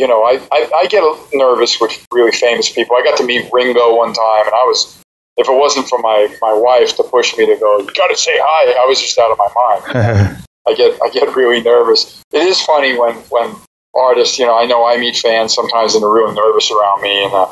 you 0.00 0.08
know, 0.08 0.22
I, 0.22 0.40
I, 0.50 0.70
I 0.74 0.86
get 0.86 1.04
nervous 1.34 1.78
with 1.78 2.06
really 2.10 2.32
famous 2.32 2.72
people. 2.72 2.96
I 2.96 3.04
got 3.04 3.18
to 3.18 3.24
meet 3.24 3.50
Ringo 3.52 3.94
one 3.94 4.14
time, 4.14 4.46
and 4.46 4.54
I 4.54 4.64
was, 4.64 4.98
if 5.36 5.46
it 5.46 5.52
wasn't 5.52 5.88
for 5.88 5.98
my, 5.98 6.34
my 6.40 6.54
wife 6.54 6.96
to 6.96 7.02
push 7.02 7.36
me 7.36 7.44
to 7.44 7.54
go, 7.60 7.80
you 7.80 7.92
got 7.92 8.08
to 8.08 8.16
say 8.16 8.32
hi, 8.40 8.82
I 8.82 8.86
was 8.86 8.98
just 8.98 9.18
out 9.18 9.30
of 9.30 9.36
my 9.36 9.48
mind. 9.54 10.42
I 10.68 10.74
get 10.74 10.98
I 11.02 11.08
get 11.08 11.34
really 11.34 11.62
nervous. 11.62 12.22
It 12.32 12.42
is 12.42 12.60
funny 12.62 12.96
when 12.98 13.14
when 13.28 13.54
artists, 13.94 14.38
you 14.38 14.46
know, 14.46 14.58
I 14.58 14.66
know 14.66 14.86
I 14.86 14.98
meet 14.98 15.16
fans 15.16 15.54
sometimes 15.54 15.94
and 15.94 16.02
they're 16.02 16.10
really 16.10 16.34
nervous 16.34 16.70
around 16.70 17.02
me, 17.02 17.24
and 17.24 17.32
uh, 17.32 17.48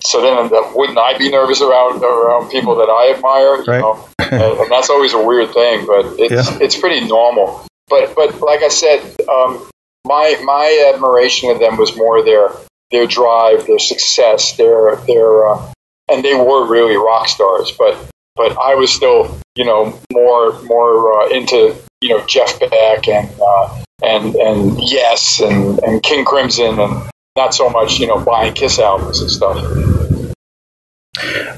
so 0.00 0.20
then 0.20 0.50
wouldn't 0.74 0.98
I 0.98 1.16
be 1.18 1.30
nervous 1.30 1.60
around 1.60 2.02
around 2.04 2.50
people 2.50 2.76
that 2.76 2.88
I 2.88 3.14
admire? 3.14 3.56
You 3.56 3.64
right. 3.66 3.80
know, 3.80 4.08
and, 4.18 4.60
and, 4.60 4.70
that's 4.70 4.90
always 4.90 5.14
a 5.14 5.22
weird 5.22 5.52
thing, 5.52 5.86
but 5.86 6.04
it's 6.18 6.50
yeah. 6.50 6.58
it's 6.60 6.78
pretty 6.78 7.06
normal. 7.06 7.66
But 7.88 8.14
but 8.14 8.40
like 8.40 8.62
I 8.62 8.68
said, 8.68 9.00
um, 9.28 9.68
my 10.08 10.40
my 10.42 10.90
admiration 10.92 11.50
of 11.50 11.60
them 11.60 11.76
was 11.76 11.96
more 11.96 12.24
their 12.24 12.48
their 12.90 13.06
drive, 13.06 13.66
their 13.66 13.78
success, 13.78 14.56
their 14.56 14.96
their 15.06 15.46
uh, 15.46 15.72
and 16.10 16.24
they 16.24 16.34
were 16.34 16.66
really 16.66 16.96
rock 16.96 17.28
stars. 17.28 17.70
But 17.78 17.96
but 18.34 18.56
I 18.58 18.74
was 18.74 18.90
still 18.90 19.38
you 19.54 19.64
know 19.64 19.98
more 20.12 20.60
more 20.62 21.22
uh, 21.22 21.28
into 21.28 21.76
you 22.00 22.08
know 22.08 22.24
Jeff 22.26 22.58
Beck 22.58 23.06
and 23.06 23.30
uh, 23.40 23.82
and 24.02 24.34
and 24.34 24.80
Yes 24.80 25.40
and 25.40 25.78
and 25.80 26.02
King 26.02 26.24
Crimson 26.24 26.80
and 26.80 27.10
not 27.36 27.54
so 27.54 27.68
much 27.68 28.00
you 28.00 28.06
know 28.06 28.18
buying 28.18 28.54
Kiss 28.54 28.78
albums 28.78 29.20
and 29.20 29.30
stuff. 29.30 29.56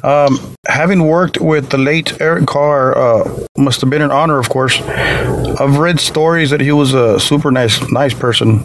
Um, 0.03 0.55
having 0.67 1.07
worked 1.07 1.41
with 1.41 1.71
the 1.71 1.79
late 1.79 2.21
Eric 2.21 2.47
Carr, 2.47 2.97
uh, 2.97 3.47
must 3.57 3.81
have 3.81 3.91
been 3.91 4.03
an 4.03 4.11
honor, 4.11 4.39
of 4.39 4.49
course. 4.49 4.81
I've 4.81 5.79
read 5.79 6.01
stories 6.01 6.51
that 6.51 6.61
he 6.61 6.73
was 6.73 6.95
a 6.95 7.21
super 7.21 7.51
nice, 7.51 7.81
nice 7.91 8.15
person. 8.15 8.65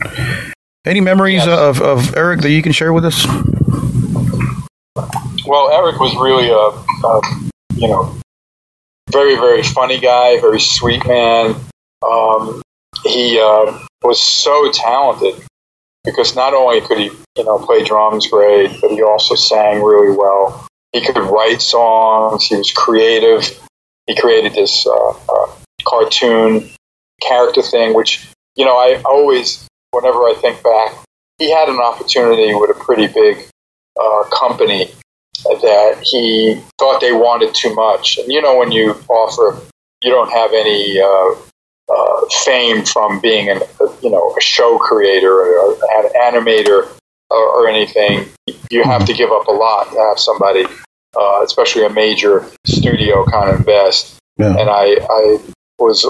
Any 0.86 1.02
memories 1.02 1.46
yes. 1.46 1.48
of, 1.48 1.82
of 1.82 2.16
Eric 2.16 2.42
that 2.42 2.52
you 2.52 2.62
can 2.62 2.72
share 2.72 2.94
with 2.94 3.06
us? 3.06 3.26
Well, 5.48 5.72
Eric 5.72 6.00
was 6.00 6.16
really 6.16 6.50
a, 6.50 7.08
a 7.08 7.22
you 7.76 7.88
know 7.88 8.16
very 9.12 9.36
very 9.36 9.64
funny 9.64 10.00
guy, 10.00 10.40
very 10.40 10.60
sweet 10.60 11.06
man. 11.06 11.56
Um, 12.08 12.62
he 13.04 13.40
uh, 13.40 13.80
was 14.04 14.22
so 14.22 14.72
talented 14.72 15.36
because 16.04 16.36
not 16.36 16.54
only 16.54 16.82
could 16.82 16.98
he 16.98 17.12
you 17.38 17.44
know 17.44 17.60
play 17.60 17.84
drums 17.84 18.28
great, 18.28 18.80
but 18.82 18.92
he 18.92 19.02
also 19.02 19.36
sang 19.36 19.82
really 19.82 20.16
well. 20.16 20.68
He 20.96 21.02
could 21.02 21.18
write 21.18 21.62
songs. 21.62 22.46
He 22.46 22.56
was 22.56 22.72
creative. 22.72 23.44
He 24.08 24.16
created 24.16 24.54
this 24.54 24.88
uh, 24.88 25.10
uh, 25.10 25.52
cartoon 25.84 26.70
character 27.22 27.62
thing, 27.62 27.94
which 27.94 28.26
you 28.56 28.64
know 28.64 28.78
I 28.78 29.02
always, 29.04 29.68
whenever 29.92 30.20
I 30.20 30.36
think 30.40 30.64
back, 30.64 30.96
he 31.38 31.52
had 31.52 31.68
an 31.68 31.82
opportunity 31.82 32.56
with 32.56 32.70
a 32.70 32.80
pretty 32.82 33.08
big 33.08 33.46
uh, 34.00 34.24
company 34.32 34.90
that 35.44 36.00
he 36.02 36.62
thought 36.80 37.02
they 37.02 37.12
wanted 37.12 37.54
too 37.54 37.76
much. 37.76 38.18
And 38.18 38.32
you 38.32 38.42
know, 38.42 38.58
when 38.58 38.72
you 38.72 38.92
offer, 39.10 39.60
you 40.02 40.12
don't 40.12 40.32
have 40.32 40.54
any 40.54 40.98
uh, 41.02 41.36
uh, 41.94 42.22
fame 42.46 42.86
from 42.86 43.20
being 43.20 43.50
an, 43.50 43.58
a, 43.82 43.86
you 44.02 44.10
know 44.10 44.34
a 44.38 44.40
show 44.40 44.78
creator 44.78 45.34
or 45.34 45.74
an 45.74 46.10
animator 46.16 46.90
or, 47.30 47.38
or, 47.38 47.68
anything. 47.68 48.30
You 48.72 48.84
have 48.84 49.06
to 49.06 49.14
give 49.14 49.32
up 49.32 49.48
a 49.48 49.52
lot 49.52 49.92
to 49.92 50.00
have 50.00 50.20
somebody, 50.20 50.66
uh, 51.18 51.42
especially 51.44 51.86
a 51.86 51.90
major 51.90 52.46
studio, 52.66 53.26
kind 53.26 53.50
of 53.50 53.60
invest. 53.60 54.18
Yeah. 54.38 54.58
And 54.58 54.70
I, 54.70 54.98
I 55.10 55.40
was 55.80 56.06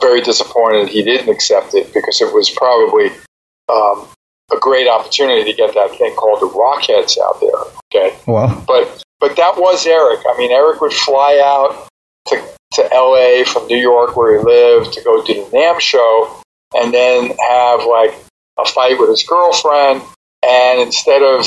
very 0.00 0.20
disappointed 0.20 0.88
he 0.88 1.02
didn't 1.02 1.28
accept 1.28 1.74
it 1.74 1.92
because 1.92 2.20
it 2.20 2.32
was 2.32 2.50
probably 2.50 3.10
um, 3.68 4.06
a 4.52 4.58
great 4.60 4.88
opportunity 4.88 5.50
to 5.50 5.56
get 5.56 5.74
that 5.74 5.90
thing 5.96 6.14
called 6.14 6.40
the 6.40 6.48
Rockheads 6.48 7.18
out 7.18 7.40
there. 7.40 7.74
Okay. 7.92 8.16
Well, 8.26 8.64
but 8.66 9.02
but 9.18 9.36
that 9.36 9.56
was 9.56 9.86
Eric. 9.86 10.20
I 10.28 10.36
mean, 10.38 10.52
Eric 10.52 10.80
would 10.80 10.92
fly 10.92 11.40
out 11.44 11.88
to 12.28 12.42
to 12.72 12.94
L.A. 12.94 13.44
from 13.44 13.66
New 13.66 13.78
York, 13.78 14.16
where 14.16 14.38
he 14.38 14.44
lived, 14.44 14.92
to 14.92 15.02
go 15.02 15.24
do 15.24 15.34
the 15.34 15.56
NAMM 15.56 15.80
show, 15.80 16.42
and 16.74 16.92
then 16.92 17.30
have 17.48 17.84
like 17.84 18.14
a 18.58 18.64
fight 18.66 18.98
with 18.98 19.10
his 19.10 19.22
girlfriend. 19.22 20.02
And 20.42 20.80
instead 20.80 21.22
of 21.22 21.46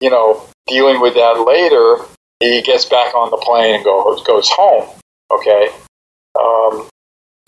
you 0.00 0.10
know 0.10 0.44
dealing 0.66 1.00
with 1.00 1.14
that 1.14 1.44
later, 1.46 2.04
he 2.40 2.62
gets 2.62 2.86
back 2.86 3.14
on 3.14 3.30
the 3.30 3.36
plane 3.36 3.76
and 3.76 3.84
goes 3.84 4.22
goes 4.24 4.48
home. 4.50 4.88
Okay. 5.30 5.68
Um, 6.38 6.88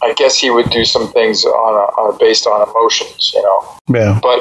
I 0.02 0.12
guess 0.14 0.38
he 0.38 0.50
would 0.50 0.70
do 0.70 0.84
some 0.84 1.12
things 1.12 1.44
on, 1.44 1.74
a, 1.74 2.00
on 2.00 2.14
a, 2.14 2.18
based 2.18 2.46
on 2.46 2.68
emotions, 2.68 3.32
you 3.34 3.42
know. 3.42 3.76
Yeah. 3.88 4.18
But 4.20 4.40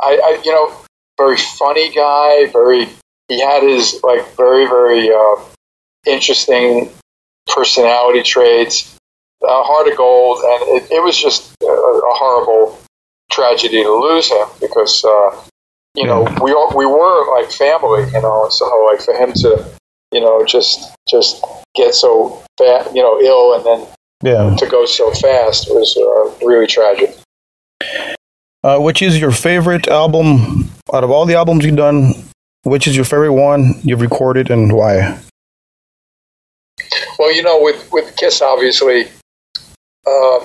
I, 0.00 0.16
I, 0.16 0.42
you 0.44 0.52
know, 0.52 0.72
very 1.16 1.38
funny 1.38 1.90
guy. 1.90 2.46
Very, 2.52 2.88
he 3.28 3.40
had 3.40 3.62
his 3.62 4.00
like 4.02 4.36
very, 4.36 4.66
very 4.66 5.10
uh, 5.10 5.36
interesting 6.06 6.90
personality 7.46 8.22
traits. 8.22 8.90
Uh, 9.42 9.62
heart 9.62 9.86
of 9.88 9.96
gold, 9.96 10.38
and 10.42 10.82
it, 10.82 10.90
it 10.90 11.02
was 11.02 11.20
just 11.20 11.54
a, 11.62 11.66
a, 11.66 12.14
horrible 12.14 12.80
tragedy 13.30 13.82
to 13.82 13.92
lose 13.92 14.30
him 14.30 14.46
because 14.58 15.04
uh, 15.04 15.44
you 15.94 16.06
know 16.06 16.22
we 16.42 16.52
all, 16.52 16.72
we 16.76 16.86
were 16.86 17.38
like 17.38 17.50
family, 17.50 18.04
you 18.12 18.22
know. 18.22 18.48
So 18.50 18.64
like 18.90 19.00
for 19.00 19.14
him 19.14 19.32
to 19.32 19.64
you 20.12 20.20
know 20.20 20.44
just 20.44 20.94
just 21.08 21.44
get 21.74 21.94
so 21.94 22.42
fat, 22.58 22.94
you 22.94 23.02
know, 23.02 23.20
ill, 23.20 23.54
and 23.54 23.64
then 23.64 23.88
yeah. 24.22 24.56
to 24.56 24.66
go 24.66 24.86
so 24.86 25.10
fast 25.12 25.68
was 25.68 25.96
uh, 25.96 26.46
really 26.46 26.66
tragic. 26.66 27.16
Uh, 28.62 28.78
which 28.78 29.02
is 29.02 29.20
your 29.20 29.30
favorite 29.30 29.88
album 29.88 30.70
out 30.92 31.04
of 31.04 31.10
all 31.10 31.26
the 31.26 31.34
albums 31.34 31.64
you've 31.64 31.76
done? 31.76 32.14
Which 32.62 32.86
is 32.86 32.96
your 32.96 33.04
favorite 33.04 33.34
one 33.34 33.74
you've 33.82 34.00
recorded 34.00 34.50
and 34.50 34.72
why? 34.72 35.18
Well, 37.18 37.34
you 37.34 37.42
know, 37.42 37.60
with 37.60 37.88
with 37.92 38.16
Kiss, 38.16 38.40
obviously, 38.40 39.08
uh, 40.06 40.38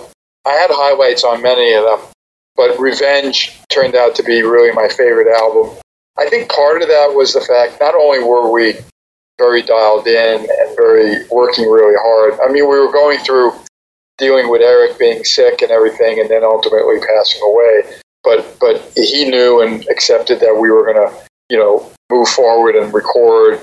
I 0.46 0.52
had 0.52 0.70
highlights 0.70 1.24
on 1.24 1.42
many 1.42 1.74
of 1.74 1.86
them, 1.86 2.00
but 2.56 2.78
Revenge 2.80 3.60
turned 3.70 3.96
out 3.96 4.16
to 4.16 4.24
be 4.24 4.42
really 4.42 4.72
my 4.72 4.88
favorite 4.88 5.34
album. 5.34 5.78
I 6.18 6.30
think 6.30 6.50
part 6.50 6.82
of 6.82 6.88
that 6.88 7.14
was 7.14 7.34
the 7.34 7.42
fact 7.42 7.80
not 7.80 7.96
only 7.96 8.24
were 8.24 8.52
we 8.52 8.76
very 9.38 9.62
dialed 9.62 10.06
in 10.06 10.42
and 10.42 10.76
very 10.76 11.26
working 11.32 11.70
really 11.70 11.96
hard. 11.96 12.40
I 12.42 12.52
mean, 12.52 12.70
we 12.70 12.80
were 12.80 12.92
going 12.92 13.20
through 13.20 13.54
dealing 14.18 14.50
with 14.50 14.62
Eric 14.62 15.00
being 15.00 15.24
sick 15.24 15.62
and 15.62 15.72
everything, 15.72 16.20
and 16.20 16.30
then 16.30 16.44
ultimately 16.44 17.00
passing 17.00 17.42
away 17.42 18.02
but 18.24 18.58
but 18.60 18.92
he 18.96 19.30
knew 19.30 19.62
and 19.62 19.88
accepted 19.90 20.40
that 20.40 20.58
we 20.60 20.70
were 20.70 20.84
going 20.84 21.08
to 21.08 21.26
you 21.50 21.58
know 21.58 21.90
move 22.12 22.28
forward 22.28 22.76
and 22.76 22.94
record. 22.94 23.60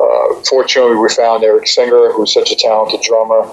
Uh, 0.00 0.34
fortunately, 0.48 0.96
we 0.96 1.08
found 1.08 1.42
Eric 1.42 1.66
Singer, 1.66 2.12
who's 2.12 2.32
such 2.32 2.52
a 2.52 2.56
talented 2.56 3.00
drummer, 3.02 3.50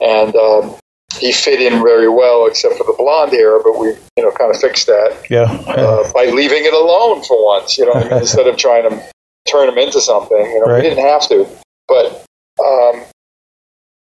and 0.00 0.34
um, 0.36 0.76
he 1.18 1.32
fit 1.32 1.60
in 1.60 1.82
very 1.82 2.08
well, 2.08 2.46
except 2.46 2.76
for 2.76 2.84
the 2.84 2.94
blonde 2.96 3.32
hair. 3.32 3.62
But 3.62 3.78
we, 3.78 3.88
you 4.16 4.24
know, 4.24 4.30
kind 4.32 4.54
of 4.54 4.60
fixed 4.60 4.86
that. 4.86 5.26
Yeah. 5.30 5.44
uh, 5.66 6.10
by 6.12 6.26
leaving 6.26 6.64
it 6.64 6.74
alone 6.74 7.22
for 7.24 7.42
once, 7.44 7.78
you 7.78 7.86
know, 7.86 7.92
I 7.92 8.04
mean, 8.04 8.12
instead 8.20 8.46
of 8.46 8.56
trying 8.56 8.88
to 8.88 9.02
turn 9.46 9.68
him 9.68 9.78
into 9.78 10.00
something. 10.00 10.38
You 10.38 10.60
know, 10.60 10.66
right. 10.66 10.82
we 10.82 10.88
didn't 10.88 11.04
have 11.04 11.28
to. 11.28 11.46
But 11.88 12.24
um, 12.60 13.02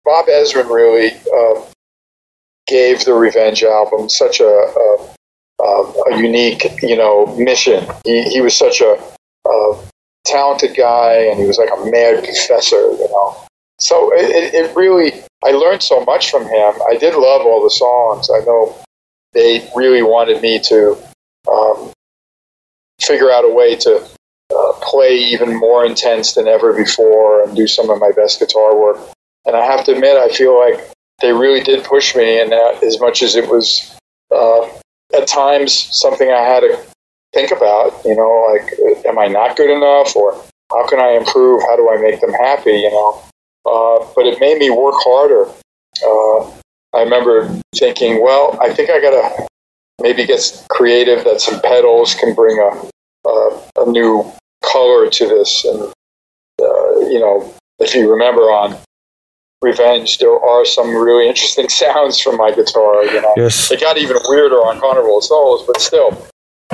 Bob 0.05 0.27
Ezrin 0.27 0.69
really 0.69 1.13
uh, 1.35 1.63
gave 2.67 3.05
the 3.05 3.15
Revenge 3.15 3.63
album 3.63 4.09
such 4.09 4.41
a, 4.41 4.45
a 4.45 5.15
uh, 5.63 5.93
a 6.11 6.19
unique, 6.19 6.65
you 6.83 6.97
know, 6.97 7.27
mission. 7.37 7.87
He, 8.05 8.23
he 8.23 8.41
was 8.41 8.57
such 8.57 8.81
a, 8.81 8.99
a, 9.47 9.75
talented 10.25 10.77
guy, 10.77 11.15
and 11.15 11.39
he 11.39 11.47
was 11.47 11.59
like 11.59 11.71
a 11.71 11.85
mad 11.91 12.23
professor, 12.25 12.77
you 12.77 13.09
know. 13.11 13.37
So 13.79 14.13
it, 14.15 14.55
it 14.55 14.75
really, 14.77 15.23
I 15.45 15.51
learned 15.51 15.83
so 15.83 16.05
much 16.05 16.31
from 16.31 16.45
him. 16.45 16.75
I 16.89 16.97
did 16.99 17.15
love 17.15 17.43
all 17.47 17.63
the 17.63 17.71
songs. 17.71 18.29
I 18.31 18.45
know 18.45 18.77
they 19.33 19.69
really 19.75 20.03
wanted 20.03 20.41
me 20.43 20.61
to 20.61 20.97
um, 21.51 21.93
figure 23.01 23.31
out 23.31 23.45
a 23.45 23.53
way 23.53 23.75
to 23.77 24.07
uh, 24.55 24.73
play 24.81 25.17
even 25.17 25.57
more 25.57 25.85
intense 25.85 26.35
than 26.35 26.47
ever 26.47 26.73
before 26.73 27.43
and 27.43 27.57
do 27.57 27.67
some 27.67 27.91
of 27.91 27.99
my 27.99 28.13
best 28.13 28.39
guitar 28.39 28.79
work. 28.79 28.99
And 29.45 29.57
I 29.57 29.65
have 29.65 29.85
to 29.87 29.93
admit, 29.93 30.17
I 30.17 30.29
feel 30.29 30.59
like 30.59 30.81
they 31.21 31.33
really 31.33 31.61
did 31.61 31.85
push 31.85 32.15
me 32.15 32.41
And 32.41 32.51
that 32.53 32.83
as 32.83 33.01
much 33.01 33.23
as 33.23 33.37
it 33.37 33.49
was 33.49 33.97
uh, 34.31 34.69
at 35.15 35.27
times 35.27 35.89
something 35.97 36.31
I 36.31 36.41
had 36.41 36.61
to 36.61 36.79
think 37.33 37.51
about, 37.51 37.93
you 38.05 38.15
know, 38.15 38.49
like, 38.53 39.05
am 39.07 39.19
I 39.19 39.27
not 39.27 39.57
good 39.57 39.71
enough 39.71 40.15
or 40.15 40.35
how 40.71 40.87
can 40.89 41.01
I 41.01 41.13
improve? 41.13 41.63
How 41.63 41.77
do 41.77 41.91
I 41.91 41.97
make 41.97 42.21
them 42.21 42.33
happy, 42.33 42.73
you 42.73 42.91
know? 42.91 43.23
Uh, 43.65 44.05
but 44.15 44.27
it 44.27 44.41
made 44.41 44.59
me 44.59 44.71
work 44.71 44.95
harder. 44.99 45.47
Uh, 46.05 46.51
I 46.95 47.03
remember 47.03 47.49
thinking, 47.75 48.23
well, 48.23 48.59
I 48.61 48.73
think 48.73 48.91
I 48.91 49.01
got 49.01 49.11
to 49.11 49.47
maybe 50.01 50.27
get 50.27 50.41
creative 50.69 51.25
that 51.25 51.41
some 51.41 51.61
pedals 51.61 52.15
can 52.15 52.35
bring 52.35 52.59
a, 52.59 53.29
a, 53.29 53.63
a 53.83 53.91
new 53.91 54.31
color 54.63 55.09
to 55.09 55.27
this. 55.29 55.65
And, 55.65 55.83
uh, 56.61 56.99
you 57.09 57.21
know, 57.21 57.53
if 57.79 57.95
you 57.95 58.11
remember 58.11 58.43
on 58.43 58.77
Revenge, 59.63 60.19
there 60.19 60.39
are 60.39 60.65
some 60.65 60.95
really 60.95 61.29
interesting 61.33 61.69
sounds 61.69 62.19
from 62.21 62.37
my 62.37 62.51
guitar. 62.51 63.05
You 63.05 63.23
know, 63.23 63.33
Yes. 63.37 63.71
it 63.71 63.81
got 63.81 63.97
even 63.97 64.17
weirder 64.29 64.57
on 64.57 64.81
Carnival 64.81 65.19
of 65.19 65.25
Souls, 65.25 65.65
but 65.67 65.81
still, 65.81 66.27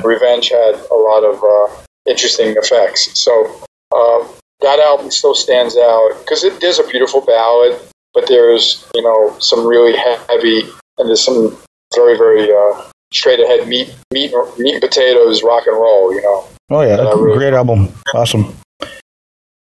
Revenge 0.03 0.49
had 0.49 0.75
a 0.91 0.95
lot 0.95 1.23
of 1.23 1.43
uh, 1.43 1.83
interesting 2.09 2.55
effects. 2.57 3.19
So 3.21 3.61
uh, 3.95 4.25
that 4.61 4.79
album 4.79 5.11
still 5.11 5.35
stands 5.35 5.77
out 5.77 6.11
because 6.19 6.43
it 6.43 6.61
is 6.63 6.79
a 6.79 6.87
beautiful 6.87 7.21
ballad, 7.21 7.79
but 8.13 8.27
there's 8.27 8.85
you 8.93 9.01
know 9.01 9.37
some 9.39 9.65
really 9.65 9.95
heavy 10.27 10.61
and 10.97 11.07
there's 11.07 11.23
some 11.23 11.57
very 11.95 12.17
very 12.17 12.51
uh, 12.51 12.83
straight 13.13 13.39
ahead 13.39 13.67
meat 13.67 13.93
meat 14.13 14.31
meat 14.57 14.73
and 14.73 14.81
potatoes 14.81 15.43
rock 15.43 15.65
and 15.67 15.75
roll. 15.75 16.13
You 16.13 16.21
know, 16.21 16.45
Oh 16.69 16.81
yeah, 16.81 16.97
that's 16.97 17.15
a 17.15 17.21
really. 17.21 17.37
great 17.37 17.53
album. 17.53 17.89
Awesome. 18.13 18.55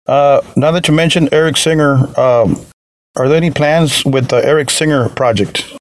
Uh, 0.07 0.41
now 0.55 0.71
that 0.71 0.87
you 0.87 0.93
mentioned 0.93 1.29
Eric 1.31 1.57
Singer, 1.57 1.95
um, 2.19 2.63
are 3.15 3.27
there 3.27 3.37
any 3.37 3.49
plans 3.49 4.05
with 4.05 4.27
the 4.27 4.37
Eric 4.45 4.69
Singer 4.69 5.09
project? 5.09 5.75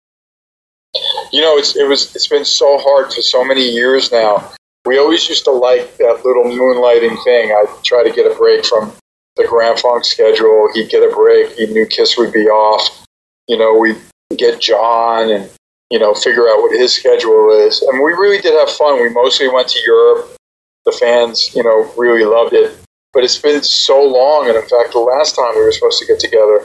You 1.30 1.40
know, 1.42 1.56
it's 1.58 1.76
it 1.76 1.87
was 1.87 2.14
it's 2.16 2.28
been 2.28 2.44
so 2.44 2.78
hard 2.78 3.12
for 3.12 3.20
so 3.20 3.44
many 3.44 3.68
years 3.68 4.11
now. 4.11 4.50
We 4.87 4.99
always 4.99 5.29
used 5.29 5.45
to 5.45 5.50
like 5.50 5.97
that 5.97 6.23
little 6.25 6.45
moonlighting 6.45 7.23
thing. 7.25 7.50
I'd 7.50 7.85
try 7.85 8.05
to 8.05 8.12
get 8.12 8.31
a 8.31 8.35
break 8.35 8.67
from 8.67 8.93
the 9.37 9.47
Grand 9.47 9.79
Funk 9.81 10.05
schedule. 10.05 10.69
He'd 10.75 10.91
get 10.91 11.03
a 11.03 11.14
break. 11.14 11.53
He 11.53 11.67
knew 11.67 11.87
Kiss 11.87 12.19
would 12.19 12.33
be 12.33 12.47
off. 12.47 13.05
You 13.49 13.57
know, 13.57 13.76
we'd 13.79 13.97
get 14.37 14.61
John 14.61 15.31
and 15.31 15.50
you 15.91 15.99
know 15.99 16.12
figure 16.14 16.49
out 16.49 16.61
what 16.61 16.79
his 16.79 16.95
schedule 16.95 17.50
is. 17.67 17.81
And 17.83 18.03
we 18.03 18.12
really 18.12 18.41
did 18.41 18.55
have 18.55 18.71
fun. 18.71 19.00
We 19.00 19.09
mostly 19.09 19.49
went 19.49 19.69
to 19.69 19.81
Europe. 19.87 20.37
The 20.85 20.93
fans, 20.93 21.55
you 21.55 21.62
know, 21.62 21.91
really 21.97 22.25
loved 22.25 22.53
it. 22.53 22.76
But 23.14 23.25
it's 23.25 23.38
been 23.38 23.62
so 23.62 24.05
long. 24.05 24.49
And 24.49 24.57
in 24.57 24.62
fact, 24.62 24.93
the 24.93 24.99
last 24.99 25.35
time 25.35 25.55
we 25.55 25.62
were 25.62 25.73
supposed 25.73 25.99
to 26.00 26.07
get 26.07 26.21
together, 26.21 26.62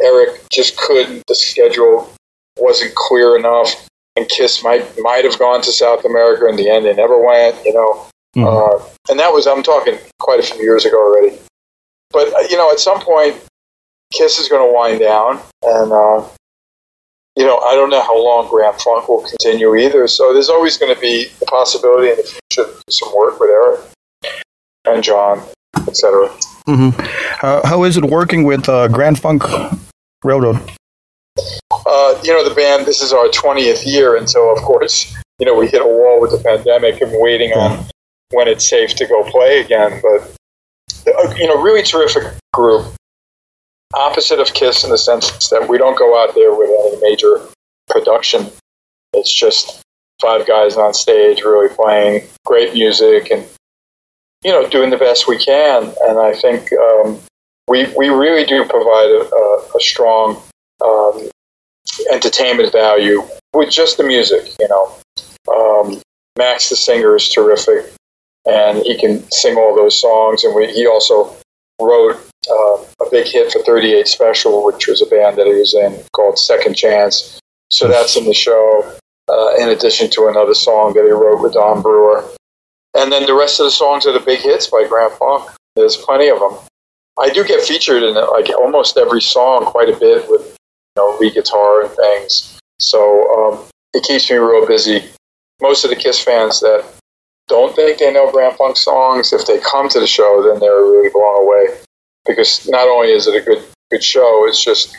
Eric 0.00 0.42
just 0.52 0.76
couldn't. 0.76 1.22
The 1.28 1.34
schedule 1.34 2.12
wasn't 2.58 2.94
clear 2.94 3.36
enough 3.36 3.88
and 4.16 4.28
Kiss 4.28 4.62
might 4.62 4.84
might 5.00 5.24
have 5.24 5.38
gone 5.38 5.60
to 5.62 5.72
South 5.72 6.04
America 6.04 6.46
in 6.46 6.56
the 6.56 6.68
end. 6.70 6.84
They 6.86 6.94
never 6.94 7.18
went, 7.20 7.56
you 7.64 7.72
know. 7.74 8.06
Mhm. 8.36 8.46
Uh, 8.46 8.84
and 9.10 9.18
that 9.20 9.32
was 9.32 9.46
I'm 9.46 9.62
talking 9.62 9.98
quite 10.18 10.40
a 10.40 10.42
few 10.42 10.62
years 10.62 10.84
ago 10.84 10.98
already. 10.98 11.38
But 12.10 12.32
uh, 12.34 12.40
you 12.50 12.56
know, 12.56 12.70
at 12.70 12.80
some 12.80 13.00
point, 13.00 13.36
Kiss 14.12 14.38
is 14.38 14.48
going 14.48 14.66
to 14.66 14.72
wind 14.72 15.00
down, 15.00 15.40
and 15.62 15.92
uh, 15.92 16.24
you 17.36 17.44
know, 17.44 17.58
I 17.58 17.74
don't 17.74 17.90
know 17.90 18.02
how 18.02 18.16
long 18.22 18.48
Grand 18.48 18.76
Funk 18.80 19.08
will 19.08 19.22
continue 19.22 19.74
either. 19.76 20.06
So 20.08 20.32
there's 20.32 20.48
always 20.48 20.76
going 20.78 20.94
to 20.94 21.00
be 21.00 21.26
the 21.40 21.46
possibility 21.46 22.10
in 22.10 22.16
the 22.16 22.22
future 22.22 22.70
to 22.70 22.74
do 22.74 22.82
some 22.90 23.12
work 23.16 23.40
with 23.40 23.50
Eric 23.50 23.80
and 24.86 25.02
John, 25.02 25.42
etc. 25.88 26.28
hmm 26.66 26.90
Uh, 27.42 27.66
how 27.66 27.82
is 27.84 27.96
it 27.96 28.04
working 28.04 28.44
with 28.44 28.68
uh, 28.68 28.86
Grand 28.88 29.18
Funk 29.18 29.42
Railroad? 30.22 30.58
Uh, 31.86 32.18
you 32.22 32.32
know, 32.32 32.48
the 32.48 32.54
band, 32.54 32.86
this 32.86 33.02
is 33.02 33.12
our 33.12 33.28
20th 33.28 33.86
year, 33.86 34.16
and 34.16 34.28
so, 34.28 34.50
of 34.50 34.62
course, 34.62 35.14
you 35.38 35.46
know, 35.46 35.54
we 35.54 35.68
hit 35.68 35.82
a 35.82 35.86
wall 35.86 36.20
with 36.20 36.30
the 36.30 36.42
pandemic 36.42 37.00
and 37.00 37.12
waiting 37.14 37.52
on 37.52 37.84
when 38.30 38.48
it's 38.48 38.68
safe 38.68 38.94
to 38.94 39.06
go 39.06 39.22
play 39.24 39.60
again. 39.60 40.00
But, 40.02 40.36
uh, 41.06 41.34
you 41.34 41.46
know, 41.46 41.60
really 41.60 41.82
terrific 41.82 42.32
group. 42.52 42.86
Opposite 43.94 44.40
of 44.40 44.54
Kiss 44.54 44.84
in 44.84 44.90
the 44.90 44.98
sense 44.98 45.48
that 45.50 45.68
we 45.68 45.78
don't 45.78 45.98
go 45.98 46.20
out 46.20 46.34
there 46.34 46.54
with 46.54 46.68
any 46.68 47.10
major 47.10 47.46
production. 47.88 48.50
It's 49.12 49.32
just 49.32 49.82
five 50.20 50.46
guys 50.46 50.76
on 50.76 50.94
stage 50.94 51.42
really 51.42 51.68
playing 51.68 52.26
great 52.44 52.72
music 52.72 53.30
and, 53.30 53.46
you 54.42 54.50
know, 54.50 54.68
doing 54.68 54.90
the 54.90 54.96
best 54.96 55.28
we 55.28 55.36
can. 55.36 55.92
And 56.02 56.18
I 56.18 56.34
think 56.34 56.72
um, 56.72 57.20
we, 57.68 57.86
we 57.96 58.08
really 58.08 58.44
do 58.44 58.64
provide 58.64 59.10
a, 59.10 59.30
a, 59.34 59.76
a 59.76 59.80
strong 59.80 60.42
um, 60.82 61.28
entertainment 62.12 62.72
value 62.72 63.22
with 63.52 63.70
just 63.70 63.96
the 63.96 64.04
music. 64.04 64.52
You 64.58 64.68
know, 64.68 64.96
um, 65.52 66.02
Max 66.38 66.68
the 66.68 66.76
singer 66.76 67.16
is 67.16 67.28
terrific, 67.28 67.92
and 68.46 68.78
he 68.78 68.98
can 68.98 69.28
sing 69.30 69.56
all 69.56 69.74
those 69.74 70.00
songs. 70.00 70.44
And 70.44 70.54
we, 70.54 70.72
he 70.72 70.86
also 70.86 71.34
wrote 71.80 72.16
uh, 72.50 72.76
a 73.04 73.10
big 73.10 73.26
hit 73.26 73.52
for 73.52 73.60
38 73.62 74.06
Special, 74.08 74.64
which 74.64 74.86
was 74.86 75.02
a 75.02 75.06
band 75.06 75.36
that 75.36 75.46
he 75.46 75.54
was 75.54 75.74
in 75.74 76.02
called 76.12 76.38
Second 76.38 76.74
Chance. 76.74 77.40
So 77.70 77.88
that's 77.88 78.16
in 78.16 78.24
the 78.24 78.34
show, 78.34 78.96
uh, 79.28 79.54
in 79.56 79.68
addition 79.68 80.10
to 80.10 80.28
another 80.28 80.54
song 80.54 80.92
that 80.94 81.04
he 81.04 81.10
wrote 81.10 81.40
with 81.40 81.54
Don 81.54 81.82
Brewer. 81.82 82.24
And 82.96 83.10
then 83.10 83.26
the 83.26 83.34
rest 83.34 83.58
of 83.58 83.64
the 83.64 83.70
songs 83.70 84.06
are 84.06 84.12
the 84.12 84.20
big 84.20 84.40
hits 84.40 84.68
by 84.68 84.86
Grand 84.88 85.12
Funk. 85.14 85.50
There's 85.74 85.96
plenty 85.96 86.28
of 86.28 86.38
them. 86.38 86.56
I 87.18 87.30
do 87.30 87.44
get 87.44 87.62
featured 87.62 88.02
in 88.02 88.14
like 88.14 88.48
almost 88.50 88.96
every 88.96 89.22
song 89.22 89.64
quite 89.64 89.88
a 89.88 89.96
bit 89.96 90.28
with 90.28 90.53
you 90.96 91.02
know 91.02 91.16
lead 91.20 91.34
guitar 91.34 91.82
and 91.82 91.90
things. 91.90 92.58
So 92.78 93.00
um, 93.34 93.64
it 93.92 94.02
keeps 94.04 94.30
me 94.30 94.36
real 94.36 94.66
busy. 94.66 95.04
Most 95.60 95.84
of 95.84 95.90
the 95.90 95.96
Kiss 95.96 96.20
fans 96.20 96.60
that 96.60 96.84
don't 97.48 97.74
think 97.76 97.98
they 97.98 98.12
know 98.12 98.30
Grand 98.30 98.56
Funk 98.56 98.76
songs, 98.76 99.32
if 99.32 99.46
they 99.46 99.58
come 99.60 99.88
to 99.90 100.00
the 100.00 100.06
show, 100.06 100.42
then 100.42 100.60
they're 100.60 100.82
really 100.82 101.10
blown 101.10 101.44
away 101.44 101.78
because 102.26 102.68
not 102.68 102.88
only 102.88 103.12
is 103.12 103.26
it 103.26 103.40
a 103.40 103.44
good 103.44 103.62
good 103.90 104.02
show, 104.02 104.46
it's 104.48 104.62
just 104.62 104.96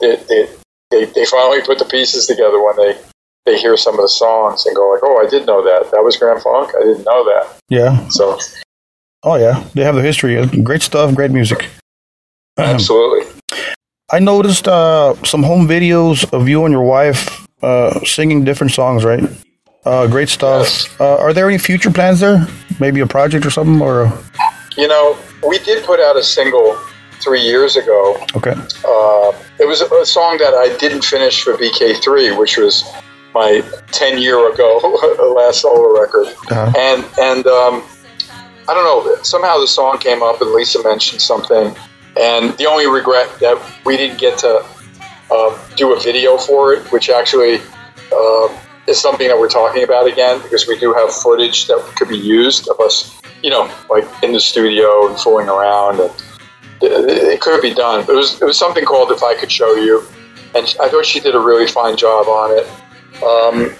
it, 0.00 0.24
it, 0.28 0.58
they 0.90 1.06
they 1.06 1.24
finally 1.26 1.62
put 1.62 1.78
the 1.78 1.84
pieces 1.84 2.26
together 2.26 2.62
when 2.62 2.76
they 2.76 2.98
they 3.46 3.58
hear 3.58 3.76
some 3.76 3.94
of 3.94 4.02
the 4.02 4.08
songs 4.08 4.66
and 4.66 4.74
go 4.74 4.92
like, 4.92 5.02
oh, 5.04 5.24
I 5.24 5.28
did 5.28 5.46
know 5.46 5.62
that. 5.62 5.90
That 5.92 6.02
was 6.02 6.16
Grand 6.16 6.42
Funk. 6.42 6.72
I 6.76 6.82
didn't 6.82 7.04
know 7.04 7.24
that. 7.24 7.58
Yeah. 7.68 8.08
So 8.08 8.38
Oh 9.22 9.36
yeah, 9.36 9.64
they 9.74 9.82
have 9.82 9.96
the 9.96 10.02
history. 10.02 10.44
Great 10.62 10.82
stuff. 10.82 11.14
Great 11.14 11.32
music. 11.32 11.66
absolutely. 12.58 13.35
I 14.08 14.20
noticed 14.20 14.68
uh, 14.68 15.14
some 15.24 15.42
home 15.42 15.66
videos 15.66 16.32
of 16.32 16.48
you 16.48 16.64
and 16.64 16.72
your 16.72 16.84
wife 16.84 17.44
uh, 17.60 17.98
singing 18.04 18.44
different 18.44 18.72
songs, 18.72 19.04
right? 19.04 19.24
Uh, 19.84 20.06
great 20.06 20.28
stuff. 20.28 21.00
Uh, 21.00 21.16
are 21.16 21.32
there 21.32 21.48
any 21.48 21.58
future 21.58 21.90
plans 21.90 22.20
there? 22.20 22.46
Maybe 22.78 23.00
a 23.00 23.06
project 23.06 23.44
or 23.44 23.50
something? 23.50 23.80
Or 23.80 24.12
You 24.76 24.86
know, 24.86 25.18
we 25.48 25.58
did 25.58 25.84
put 25.84 25.98
out 25.98 26.16
a 26.16 26.22
single 26.22 26.78
three 27.20 27.40
years 27.40 27.76
ago 27.76 28.14
okay, 28.36 28.52
uh, 28.52 29.32
it 29.58 29.66
was 29.66 29.80
a, 29.80 29.86
a 29.86 30.06
song 30.06 30.36
that 30.38 30.52
I 30.54 30.76
didn't 30.76 31.02
finish 31.02 31.42
for 31.42 31.54
BK3, 31.54 32.38
which 32.38 32.58
was 32.58 32.84
my 33.34 33.62
10 33.90 34.18
year 34.18 34.52
ago 34.52 34.78
last 35.36 35.62
solo 35.62 35.98
record. 35.98 36.28
Uh-huh. 36.50 36.72
And 36.76 37.04
and 37.18 37.46
um, 37.46 37.82
I 38.68 38.74
don't 38.74 38.84
know, 38.84 39.16
somehow 39.22 39.58
the 39.58 39.66
song 39.66 39.98
came 39.98 40.22
up 40.22 40.40
and 40.40 40.52
Lisa 40.52 40.80
mentioned 40.84 41.20
something. 41.20 41.74
And 42.18 42.56
the 42.56 42.66
only 42.66 42.86
regret 42.86 43.28
that 43.40 43.60
we 43.84 43.96
didn't 43.96 44.18
get 44.18 44.38
to 44.38 44.64
um, 45.30 45.58
do 45.76 45.94
a 45.94 46.00
video 46.00 46.38
for 46.38 46.72
it, 46.72 46.90
which 46.92 47.10
actually 47.10 47.60
um 48.12 48.56
is 48.86 49.00
something 49.00 49.26
that 49.26 49.38
we're 49.38 49.48
talking 49.48 49.82
about 49.82 50.06
again 50.06 50.40
because 50.42 50.68
we 50.68 50.78
do 50.78 50.92
have 50.94 51.12
footage 51.12 51.66
that 51.66 51.78
could 51.96 52.08
be 52.08 52.16
used 52.16 52.68
of 52.68 52.78
us, 52.78 53.20
you 53.42 53.50
know, 53.50 53.68
like 53.90 54.04
in 54.22 54.32
the 54.32 54.38
studio 54.38 55.08
and 55.08 55.18
fooling 55.18 55.48
around 55.48 56.00
and 56.00 56.10
it, 56.80 56.92
it 57.32 57.40
could 57.40 57.60
be 57.60 57.74
done. 57.74 58.00
It 58.00 58.08
was 58.08 58.40
it 58.40 58.44
was 58.44 58.58
something 58.58 58.84
called 58.84 59.10
"If 59.10 59.22
I 59.22 59.34
Could 59.34 59.50
Show 59.50 59.74
You," 59.74 60.06
and 60.54 60.64
I 60.80 60.88
thought 60.88 61.04
she 61.04 61.20
did 61.20 61.34
a 61.34 61.40
really 61.40 61.66
fine 61.66 61.96
job 61.96 62.26
on 62.28 62.58
it. 62.58 62.66
Um, 63.22 63.74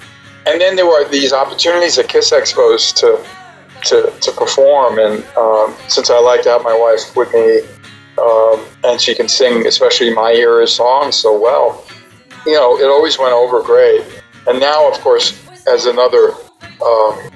and 0.47 0.61
then 0.61 0.77
there 0.77 0.87
were 0.87 1.07
these 1.09 1.33
opportunities 1.33 1.99
at 1.99 2.09
Kiss 2.09 2.33
Expos 2.33 2.95
to 2.97 3.25
to, 3.85 4.11
to 4.21 4.33
perform, 4.33 4.99
and 4.99 5.25
um, 5.37 5.77
since 5.89 6.11
I 6.11 6.19
like 6.19 6.43
to 6.43 6.51
have 6.51 6.63
my 6.63 6.77
wife 6.77 7.15
with 7.15 7.33
me, 7.35 7.61
um, 8.19 8.65
and 8.85 9.01
she 9.01 9.15
can 9.15 9.29
sing, 9.29 9.67
especially 9.67 10.13
my 10.13 10.33
era 10.33 10.67
songs 10.67 11.17
so 11.17 11.39
well, 11.39 11.85
you 12.45 12.53
know, 12.53 12.79
it 12.79 12.85
always 12.85 13.19
went 13.19 13.33
over 13.33 13.63
great. 13.63 14.03
And 14.47 14.61
now, 14.61 14.89
of 14.91 14.99
course, 15.01 15.43
as 15.67 15.87
another 15.87 16.33
um, 16.85 17.31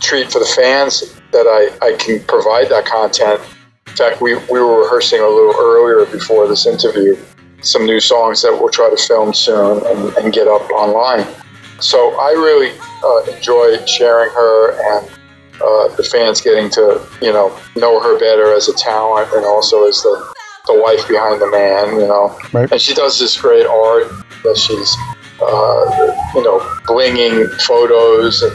treat 0.00 0.30
for 0.32 0.40
the 0.40 0.52
fans 0.56 1.14
that 1.30 1.46
I, 1.46 1.86
I 1.86 1.96
can 1.96 2.22
provide 2.24 2.68
that 2.70 2.84
content. 2.84 3.40
In 3.86 3.92
fact, 3.94 4.20
we, 4.20 4.34
we 4.34 4.60
were 4.60 4.82
rehearsing 4.82 5.20
a 5.20 5.28
little 5.28 5.54
earlier 5.58 6.06
before 6.06 6.48
this 6.48 6.66
interview 6.66 7.16
some 7.62 7.86
new 7.86 8.00
songs 8.00 8.42
that 8.42 8.52
we'll 8.52 8.68
try 8.68 8.90
to 8.90 8.96
film 8.96 9.32
soon 9.32 9.78
and, 9.86 10.16
and 10.16 10.32
get 10.32 10.48
up 10.48 10.68
online. 10.70 11.26
So 11.80 12.10
I 12.18 12.32
really 12.32 12.76
uh, 13.02 13.36
enjoy 13.36 13.84
sharing 13.86 14.30
her 14.30 14.98
and 14.98 15.10
uh, 15.62 15.94
the 15.96 16.02
fans 16.02 16.40
getting 16.40 16.68
to 16.70 17.00
you 17.20 17.32
know 17.32 17.56
know 17.76 18.00
her 18.00 18.18
better 18.18 18.52
as 18.54 18.68
a 18.68 18.74
talent 18.74 19.32
and 19.34 19.44
also 19.44 19.86
as 19.88 20.02
the 20.02 20.34
the 20.66 20.80
wife 20.80 21.06
behind 21.08 21.40
the 21.40 21.50
man, 21.50 21.98
you 22.00 22.06
know. 22.06 22.38
Right. 22.52 22.70
And 22.70 22.80
she 22.80 22.94
does 22.94 23.18
this 23.18 23.40
great 23.40 23.66
art 23.66 24.08
that 24.44 24.56
she's 24.56 24.96
uh, 25.40 26.30
you 26.34 26.42
know 26.42 26.58
blinging 26.86 27.48
photos 27.62 28.42
and. 28.42 28.52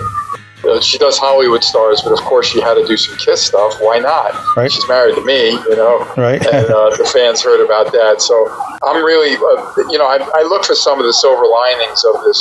uh, 0.66 0.82
she 0.82 0.98
does 0.98 1.18
Hollywood 1.18 1.64
stars, 1.64 2.02
but 2.02 2.12
of 2.12 2.20
course 2.22 2.48
she 2.48 2.60
had 2.60 2.74
to 2.76 2.86
do 2.88 2.98
some 2.98 3.16
Kiss 3.18 3.42
stuff. 3.44 3.76
Why 3.80 4.00
not? 4.00 4.34
Right. 4.58 4.72
She's 4.72 4.88
married 4.88 5.16
to 5.16 5.24
me, 5.24 5.52
you 5.52 5.76
know 5.76 6.00
Right. 6.18 6.42
and 6.46 6.66
uh, 6.66 6.90
the 6.98 7.06
fans 7.14 7.42
heard 7.44 7.64
about 7.64 7.92
that. 7.94 8.22
So 8.22 8.36
I'm 8.84 9.04
really, 9.06 9.36
uh, 9.36 9.90
you 9.92 9.98
know, 10.00 10.08
I, 10.08 10.18
I 10.34 10.42
look 10.44 10.66
for 10.66 10.76
some 10.76 11.00
of 11.00 11.06
the 11.06 11.14
silver 11.14 11.46
linings 11.46 12.04
of 12.04 12.24
this 12.26 12.40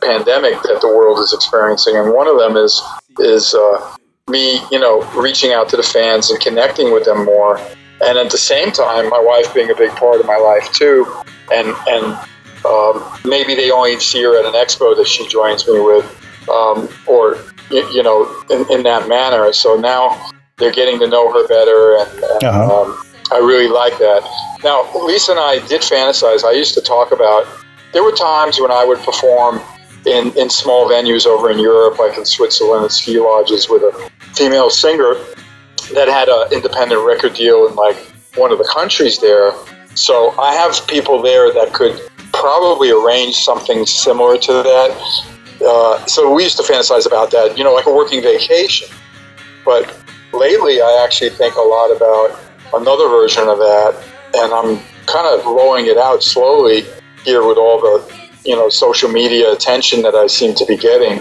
pandemic 0.00 0.54
that 0.62 0.78
the 0.80 0.88
world 0.88 1.18
is 1.18 1.32
experiencing, 1.34 1.96
and 1.96 2.12
one 2.14 2.28
of 2.28 2.38
them 2.38 2.56
is 2.56 2.80
is 3.18 3.54
uh, 3.54 3.96
me, 4.28 4.60
you 4.70 4.78
know, 4.78 5.02
reaching 5.12 5.52
out 5.52 5.68
to 5.70 5.76
the 5.76 5.82
fans 5.82 6.30
and 6.30 6.40
connecting 6.40 6.92
with 6.92 7.04
them 7.04 7.24
more, 7.24 7.58
and 8.00 8.18
at 8.18 8.30
the 8.30 8.38
same 8.38 8.70
time, 8.70 9.08
my 9.08 9.20
wife 9.20 9.52
being 9.54 9.70
a 9.70 9.74
big 9.74 9.90
part 9.92 10.20
of 10.20 10.26
my 10.26 10.36
life 10.36 10.70
too, 10.72 11.06
and 11.52 11.68
and 11.88 12.18
um, 12.64 13.18
maybe 13.24 13.54
they 13.54 13.70
only 13.70 13.98
see 14.00 14.22
her 14.22 14.38
at 14.38 14.44
an 14.44 14.52
expo 14.52 14.96
that 14.96 15.06
she 15.06 15.26
joins 15.28 15.66
me 15.66 15.80
with, 15.80 16.04
um, 16.48 16.88
or 17.06 17.38
you, 17.70 17.88
you 17.90 18.02
know, 18.02 18.28
in, 18.50 18.70
in 18.70 18.82
that 18.82 19.08
manner. 19.08 19.52
So 19.52 19.76
now 19.76 20.30
they're 20.56 20.72
getting 20.72 20.98
to 21.00 21.06
know 21.06 21.32
her 21.32 21.46
better, 21.46 21.96
and, 21.98 22.24
and 22.24 22.44
Uh-huh. 22.44 22.82
um, 22.82 22.98
I 23.30 23.38
really 23.38 23.68
like 23.68 23.96
that. 23.98 24.22
Now, 24.64 24.88
Lisa 25.04 25.32
and 25.32 25.40
I 25.40 25.64
did 25.68 25.82
fantasize. 25.82 26.44
I 26.44 26.52
used 26.52 26.74
to 26.74 26.80
talk 26.80 27.12
about. 27.12 27.46
There 27.92 28.02
were 28.02 28.12
times 28.12 28.60
when 28.60 28.70
I 28.70 28.84
would 28.84 28.98
perform 28.98 29.60
in, 30.08 30.36
in 30.36 30.50
small 30.50 30.88
venues 30.88 31.26
over 31.26 31.50
in 31.50 31.58
Europe, 31.58 31.98
like 31.98 32.16
in 32.16 32.24
Switzerland 32.24 32.90
ski 32.90 33.18
lodges, 33.18 33.68
with 33.68 33.82
a 33.82 34.10
female 34.34 34.70
singer 34.70 35.14
that 35.94 36.08
had 36.08 36.28
an 36.28 36.52
independent 36.52 37.04
record 37.06 37.34
deal 37.34 37.66
in 37.66 37.74
like 37.74 37.96
one 38.36 38.52
of 38.52 38.58
the 38.58 38.68
countries 38.72 39.20
there. 39.20 39.52
So 39.94 40.38
I 40.38 40.54
have 40.54 40.86
people 40.86 41.22
there 41.22 41.52
that 41.52 41.72
could 41.72 42.00
probably 42.32 42.90
arrange 42.90 43.36
something 43.36 43.86
similar 43.86 44.38
to 44.38 44.52
that. 44.52 45.30
Uh, 45.60 46.06
so 46.06 46.32
we 46.32 46.44
used 46.44 46.56
to 46.56 46.62
fantasize 46.62 47.06
about 47.06 47.30
that, 47.32 47.58
you 47.58 47.64
know, 47.64 47.74
like 47.74 47.86
a 47.86 47.92
working 47.92 48.22
vacation. 48.22 48.88
But 49.64 49.92
lately, 50.32 50.80
I 50.80 51.02
actually 51.04 51.30
think 51.30 51.56
a 51.56 51.60
lot 51.60 51.94
about 51.94 52.38
another 52.74 53.08
version 53.08 53.48
of 53.48 53.58
that, 53.58 54.04
and 54.34 54.52
I'm 54.52 54.78
kind 55.06 55.26
of 55.26 55.44
rolling 55.46 55.86
it 55.86 55.96
out 55.96 56.22
slowly 56.22 56.84
here 57.24 57.46
with 57.46 57.58
all 57.58 57.80
the, 57.80 58.17
you 58.44 58.54
know, 58.56 58.68
social 58.68 59.10
media 59.10 59.52
attention 59.52 60.02
that 60.02 60.14
I 60.14 60.26
seem 60.26 60.54
to 60.56 60.66
be 60.66 60.76
getting 60.76 61.20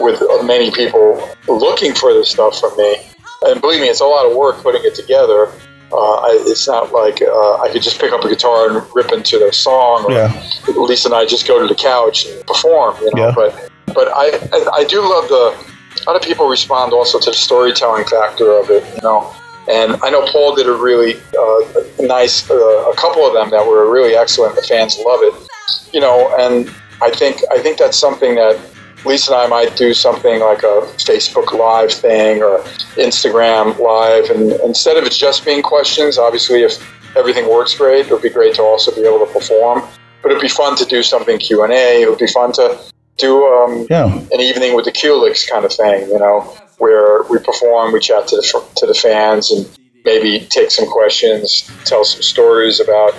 with 0.00 0.20
many 0.44 0.70
people 0.70 1.28
looking 1.48 1.94
for 1.94 2.12
this 2.12 2.30
stuff 2.30 2.58
from 2.60 2.76
me. 2.76 2.96
And 3.42 3.60
believe 3.60 3.80
me, 3.80 3.88
it's 3.88 4.00
a 4.00 4.04
lot 4.04 4.26
of 4.30 4.36
work 4.36 4.56
putting 4.62 4.82
it 4.84 4.94
together. 4.94 5.50
Uh, 5.90 6.14
I, 6.16 6.44
it's 6.46 6.66
not 6.66 6.92
like 6.92 7.22
uh, 7.22 7.60
I 7.62 7.70
could 7.72 7.82
just 7.82 7.98
pick 8.00 8.12
up 8.12 8.22
a 8.24 8.28
guitar 8.28 8.68
and 8.68 8.86
rip 8.94 9.10
into 9.12 9.38
the 9.38 9.52
song, 9.52 10.04
or 10.04 10.12
Yeah. 10.12 10.42
Lisa 10.76 11.08
and 11.08 11.14
I 11.14 11.24
just 11.24 11.46
go 11.48 11.58
to 11.60 11.66
the 11.66 11.74
couch 11.74 12.26
and 12.26 12.46
perform. 12.46 12.96
You 13.00 13.10
know, 13.14 13.26
Yeah. 13.28 13.32
but 13.34 13.70
but 13.94 14.08
I 14.08 14.38
I- 14.52 14.70
I 14.80 14.84
do 14.84 15.00
love 15.00 15.28
the 15.28 15.56
a 15.56 16.04
lot 16.06 16.16
of 16.16 16.22
people 16.22 16.46
respond 16.48 16.92
also 16.92 17.18
to 17.18 17.30
the 17.30 17.36
storytelling 17.36 18.04
factor 18.04 18.52
of 18.52 18.70
it. 18.70 18.84
You 18.96 19.00
know, 19.02 19.32
and 19.66 19.96
I 20.02 20.10
know 20.10 20.26
Paul 20.26 20.54
did 20.54 20.66
a 20.68 20.72
really 20.74 21.14
uh, 21.38 21.60
nice 22.00 22.48
uh, 22.50 22.54
a 22.90 22.94
couple 22.96 23.26
of 23.26 23.32
them 23.32 23.48
that 23.50 23.66
were 23.66 23.90
really 23.90 24.14
excellent. 24.14 24.56
The 24.56 24.62
fans 24.62 24.98
love 24.98 25.20
it. 25.22 25.47
You 25.92 26.00
know, 26.00 26.34
and 26.38 26.70
I 27.02 27.10
think 27.10 27.40
I 27.50 27.58
think 27.58 27.78
that's 27.78 27.98
something 27.98 28.34
that 28.36 28.58
Lisa 29.04 29.32
and 29.32 29.42
I 29.42 29.46
might 29.46 29.76
do 29.76 29.94
something 29.94 30.40
like 30.40 30.62
a 30.64 30.82
Facebook 30.98 31.52
Live 31.52 31.92
thing 31.92 32.42
or 32.42 32.58
Instagram 32.96 33.78
Live, 33.78 34.30
and 34.30 34.52
instead 34.62 34.96
of 34.96 35.04
it 35.04 35.12
just 35.12 35.44
being 35.44 35.62
questions, 35.62 36.18
obviously 36.18 36.62
if 36.62 36.74
everything 37.16 37.48
works 37.48 37.74
great, 37.74 38.06
it 38.06 38.12
would 38.12 38.22
be 38.22 38.28
great 38.30 38.54
to 38.56 38.62
also 38.62 38.94
be 38.94 39.02
able 39.02 39.24
to 39.24 39.32
perform. 39.32 39.82
But 40.22 40.32
it'd 40.32 40.42
be 40.42 40.48
fun 40.48 40.76
to 40.76 40.84
do 40.84 41.02
something 41.02 41.38
Q 41.38 41.62
and 41.62 41.72
A. 41.72 42.02
It 42.02 42.10
would 42.10 42.18
be 42.18 42.26
fun 42.26 42.52
to 42.54 42.78
do 43.16 43.44
um, 43.46 43.86
Yeah. 43.88 44.06
an 44.32 44.40
evening 44.40 44.74
with 44.74 44.84
the 44.84 44.92
Kulicks 44.92 45.48
kind 45.48 45.64
of 45.64 45.72
thing, 45.72 46.08
you 46.08 46.18
know, 46.18 46.40
where 46.78 47.22
we 47.30 47.38
perform, 47.38 47.92
we 47.92 48.00
chat 48.00 48.26
to 48.28 48.36
the 48.36 48.64
to 48.76 48.86
the 48.86 48.94
fans, 48.94 49.50
and 49.52 49.68
maybe 50.04 50.40
take 50.50 50.70
some 50.70 50.86
questions, 50.86 51.70
tell 51.84 52.04
some 52.04 52.22
stories 52.22 52.80
about 52.80 53.14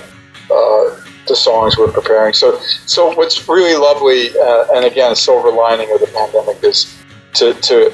uh, 0.52 0.96
the 1.30 1.36
songs 1.36 1.78
we're 1.78 1.92
preparing. 1.92 2.34
So, 2.34 2.60
so 2.86 3.14
what's 3.16 3.48
really 3.48 3.76
lovely, 3.76 4.30
uh, 4.38 4.66
and 4.76 4.86
again, 4.86 5.12
a 5.12 5.16
silver 5.16 5.52
lining 5.52 5.92
of 5.94 6.02
the 6.02 6.08
pandemic 6.08 6.62
is 6.64 6.94
to 7.36 7.54
to 7.54 7.94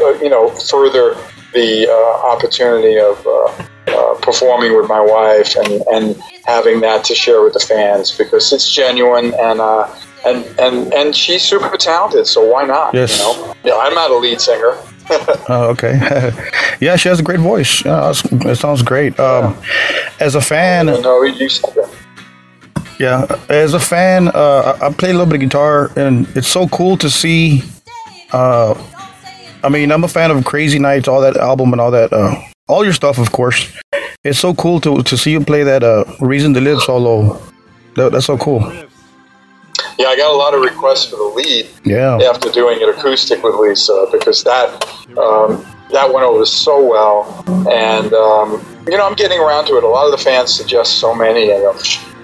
uh, 0.00 0.12
you 0.22 0.30
know 0.30 0.50
further 0.50 1.16
the 1.52 1.88
uh, 1.88 2.26
opportunity 2.32 2.98
of. 2.98 3.26
Uh, 3.26 3.66
uh, 3.88 4.14
performing 4.20 4.76
with 4.76 4.88
my 4.88 5.00
wife 5.00 5.54
and, 5.54 5.80
and 5.92 6.20
having 6.44 6.80
that 6.80 7.04
to 7.04 7.14
share 7.14 7.40
with 7.42 7.52
the 7.52 7.60
fans 7.60 8.10
because 8.18 8.52
it's 8.52 8.70
genuine 8.70 9.32
and 9.38 9.60
uh, 9.60 9.88
and 10.26 10.44
and 10.58 10.92
and 10.92 11.14
she's 11.14 11.42
super 11.42 11.76
talented 11.76 12.26
so 12.26 12.44
why 12.52 12.64
not 12.64 12.92
Yes. 12.92 13.16
you 13.16 13.24
know 13.24 13.54
yeah 13.64 13.76
i'm 13.76 13.94
not 13.94 14.10
a 14.10 14.16
lead 14.16 14.40
singer 14.40 14.76
Oh, 15.48 15.68
okay. 15.70 15.92
yeah, 16.80 16.96
she 16.96 17.08
has 17.08 17.20
a 17.20 17.22
great 17.22 17.38
voice. 17.38 17.84
Yeah, 17.84 18.10
it 18.10 18.56
sounds 18.56 18.82
great. 18.82 19.18
Um, 19.20 19.56
as 20.18 20.34
a 20.34 20.40
fan, 20.40 20.86
no 20.86 21.22
you 21.22 21.48
said 21.48 21.72
that. 21.76 21.85
Yeah, 22.98 23.26
as 23.48 23.74
a 23.74 23.80
fan, 23.80 24.28
uh, 24.28 24.78
I 24.80 24.92
play 24.92 25.10
a 25.10 25.12
little 25.12 25.26
bit 25.26 25.34
of 25.36 25.40
guitar, 25.40 25.90
and 25.96 26.26
it's 26.36 26.48
so 26.48 26.66
cool 26.68 26.96
to 26.98 27.10
see. 27.10 27.62
Uh, 28.32 28.74
I 29.62 29.68
mean, 29.68 29.90
I'm 29.92 30.04
a 30.04 30.08
fan 30.08 30.30
of 30.30 30.44
Crazy 30.44 30.78
Nights, 30.78 31.08
all 31.08 31.20
that 31.20 31.36
album, 31.36 31.72
and 31.72 31.80
all 31.80 31.90
that, 31.90 32.12
uh, 32.12 32.34
all 32.68 32.84
your 32.84 32.92
stuff, 32.92 33.18
of 33.18 33.32
course. 33.32 33.72
It's 34.24 34.38
so 34.38 34.54
cool 34.54 34.80
to 34.80 35.02
to 35.02 35.16
see 35.16 35.30
you 35.32 35.40
play 35.40 35.62
that 35.64 35.82
uh, 35.82 36.04
"Reason 36.20 36.52
to 36.54 36.60
Live" 36.60 36.80
solo. 36.82 37.40
That, 37.96 38.12
that's 38.12 38.26
so 38.26 38.36
cool. 38.36 38.60
yeah 39.98 40.08
i 40.08 40.16
got 40.16 40.30
a 40.30 40.36
lot 40.36 40.52
of 40.54 40.60
requests 40.60 41.06
for 41.08 41.16
the 41.16 41.30
lead 41.36 41.66
Yeah. 41.84 42.18
after 42.30 42.50
doing 42.50 42.78
it 42.82 42.88
acoustic 42.88 43.42
with 43.42 43.54
lisa 43.54 44.06
because 44.12 44.44
that 44.44 44.68
um, 45.16 45.64
that 45.90 46.12
went 46.12 46.26
over 46.26 46.44
so 46.44 46.84
well 46.84 47.44
and 47.70 48.12
um, 48.12 48.64
you 48.88 48.96
know 48.96 49.06
i'm 49.06 49.14
getting 49.14 49.38
around 49.38 49.66
to 49.66 49.76
it 49.76 49.84
a 49.84 49.88
lot 49.88 50.04
of 50.04 50.10
the 50.12 50.18
fans 50.22 50.52
suggest 50.54 50.98
so 50.98 51.14
many 51.14 51.50
of 51.50 51.60
them 51.62 51.76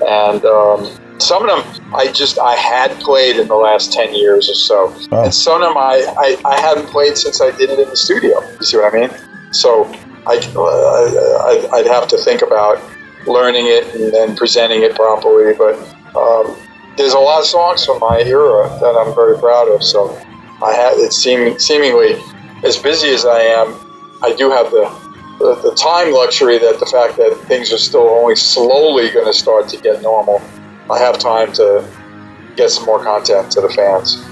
and 0.09 0.45
um, 0.45 0.99
some 1.21 1.49
of 1.49 1.65
them 1.65 1.95
I 1.95 2.11
just 2.11 2.39
I 2.39 2.57
had 2.57 2.91
played 3.01 3.37
in 3.37 3.47
the 3.47 3.55
last 3.55 3.93
ten 3.93 4.13
years 4.15 4.49
or 4.51 4.55
so, 4.55 4.87
Wow. 5.13 5.25
and 5.25 5.33
some 5.35 5.63
of 5.63 5.69
them 5.69 5.77
I, 5.77 6.03
I, 6.19 6.37
I 6.45 6.61
hadn't 6.61 6.87
played 6.87 7.17
since 7.17 7.41
I 7.41 7.51
did 7.57 7.71
it 7.71 7.79
in 7.79 7.89
the 7.89 7.97
studio. 7.97 8.41
You 8.59 8.65
see 8.67 8.79
what 8.79 8.93
I 8.93 8.99
mean? 8.99 9.11
So 9.53 9.85
I 10.27 10.41
uh, 10.57 11.45
I'd, 11.47 11.69
I'd 11.73 11.87
have 11.87 12.09
to 12.09 12.17
think 12.17 12.43
about 12.43 12.83
learning 13.27 13.67
it 13.69 13.95
and 13.95 14.13
then 14.13 14.35
presenting 14.35 14.83
it 14.83 14.97
properly. 14.97 15.53
But 15.57 15.77
um, 16.17 16.57
there's 16.97 17.13
a 17.13 17.19
lot 17.21 17.39
of 17.41 17.47
songs 17.47 17.85
from 17.85 18.01
my 18.01 18.21
era 18.27 18.69
that 18.81 18.97
I'm 18.99 19.15
very 19.15 19.39
proud 19.39 19.69
of. 19.69 19.85
So 19.85 20.17
I 20.65 20.73
had 20.73 20.95
it 20.95 21.13
seem, 21.13 21.57
seemingly 21.61 22.15
as 22.63 22.79
busy 22.79 23.09
as 23.09 23.25
I 23.25 23.41
am, 23.41 23.75
I 24.23 24.33
do 24.35 24.51
have 24.51 24.71
the, 24.71 24.89
the 25.39 25.55
the 25.57 25.75
time 25.75 26.13
luxury 26.13 26.59
that 26.59 26.79
the 26.79 26.87
fact 26.87 27.17
that 27.17 27.37
things 27.49 27.73
are 27.73 27.79
still 27.79 28.09
only 28.09 28.37
slowly 28.37 29.11
going 29.11 29.27
to 29.27 29.35
start 29.35 29.69
to 29.69 29.77
get 29.77 30.03
normal. 30.03 30.41
I 30.91 30.99
have 30.99 31.19
time 31.19 31.53
to 31.55 31.85
get 32.57 32.71
some 32.71 32.85
more 32.85 33.03
content 33.03 33.51
to 33.53 33.61
the 33.61 33.69
fans. 33.69 34.25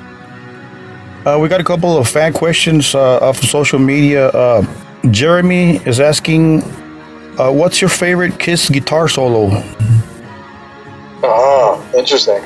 Uh, 1.27 1.39
we 1.41 1.49
got 1.49 1.61
a 1.61 1.65
couple 1.65 1.99
of 1.99 2.09
fan 2.09 2.33
questions 2.33 2.95
uh, 2.95 3.19
off 3.19 3.43
of 3.43 3.49
social 3.49 3.79
media. 3.79 4.29
Uh, 4.29 4.65
Jeremy 5.11 5.77
is 5.87 6.01
asking, 6.01 6.63
uh, 7.39 7.51
"What's 7.51 7.81
your 7.81 7.91
favorite 7.91 8.39
Kiss 8.39 8.69
guitar 8.69 9.09
solo?" 9.09 9.51
Ah, 11.23 11.93
interesting. 11.95 12.43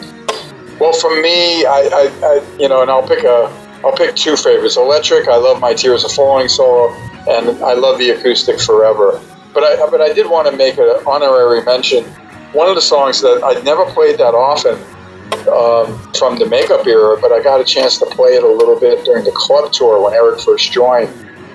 Well, 0.81 0.93
for 0.93 1.21
me, 1.21 1.65
I, 1.65 1.89
I, 1.93 2.27
I, 2.27 2.59
you 2.59 2.69
know, 2.69 2.83
and 2.83 2.91
I'll 2.91 3.07
pick 3.07 3.23
a, 3.23 3.47
I'll 3.85 3.93
pick 3.93 4.17
two 4.17 4.37
favorites. 4.37 4.77
Electric, 4.77 5.29
I 5.29 5.37
love 5.37 5.61
my 5.61 5.75
Tears 5.75 6.05
Are 6.05 6.09
Falling 6.09 6.49
solo, 6.49 6.93
and 7.29 7.63
I 7.63 7.75
love 7.75 7.99
the 7.99 8.11
acoustic 8.11 8.59
Forever. 8.61 9.21
But 9.53 9.63
I, 9.63 9.91
but 9.91 10.01
I 10.01 10.13
did 10.13 10.29
want 10.29 10.49
to 10.51 10.57
make 10.57 10.79
an 10.79 10.89
honorary 11.07 11.63
mention. 11.65 12.05
One 12.53 12.69
of 12.69 12.75
the 12.77 12.81
songs 12.83 13.21
that 13.21 13.43
I'd 13.45 13.63
never 13.65 13.85
played 13.93 14.19
that 14.19 14.35
often 14.35 14.75
um, 15.49 16.13
from 16.15 16.39
the 16.39 16.47
makeup 16.47 16.87
era, 16.87 17.19
but 17.21 17.31
I 17.33 17.43
got 17.43 17.61
a 17.61 17.65
chance 17.65 17.99
to 17.99 18.07
play 18.07 18.31
it 18.31 18.43
a 18.43 18.49
little 18.49 18.79
bit 18.79 19.05
during 19.05 19.25
the 19.25 19.33
club 19.33 19.73
tour 19.73 20.03
when 20.03 20.15
Eric 20.15 20.41
first 20.41 20.73
joined, 20.73 21.09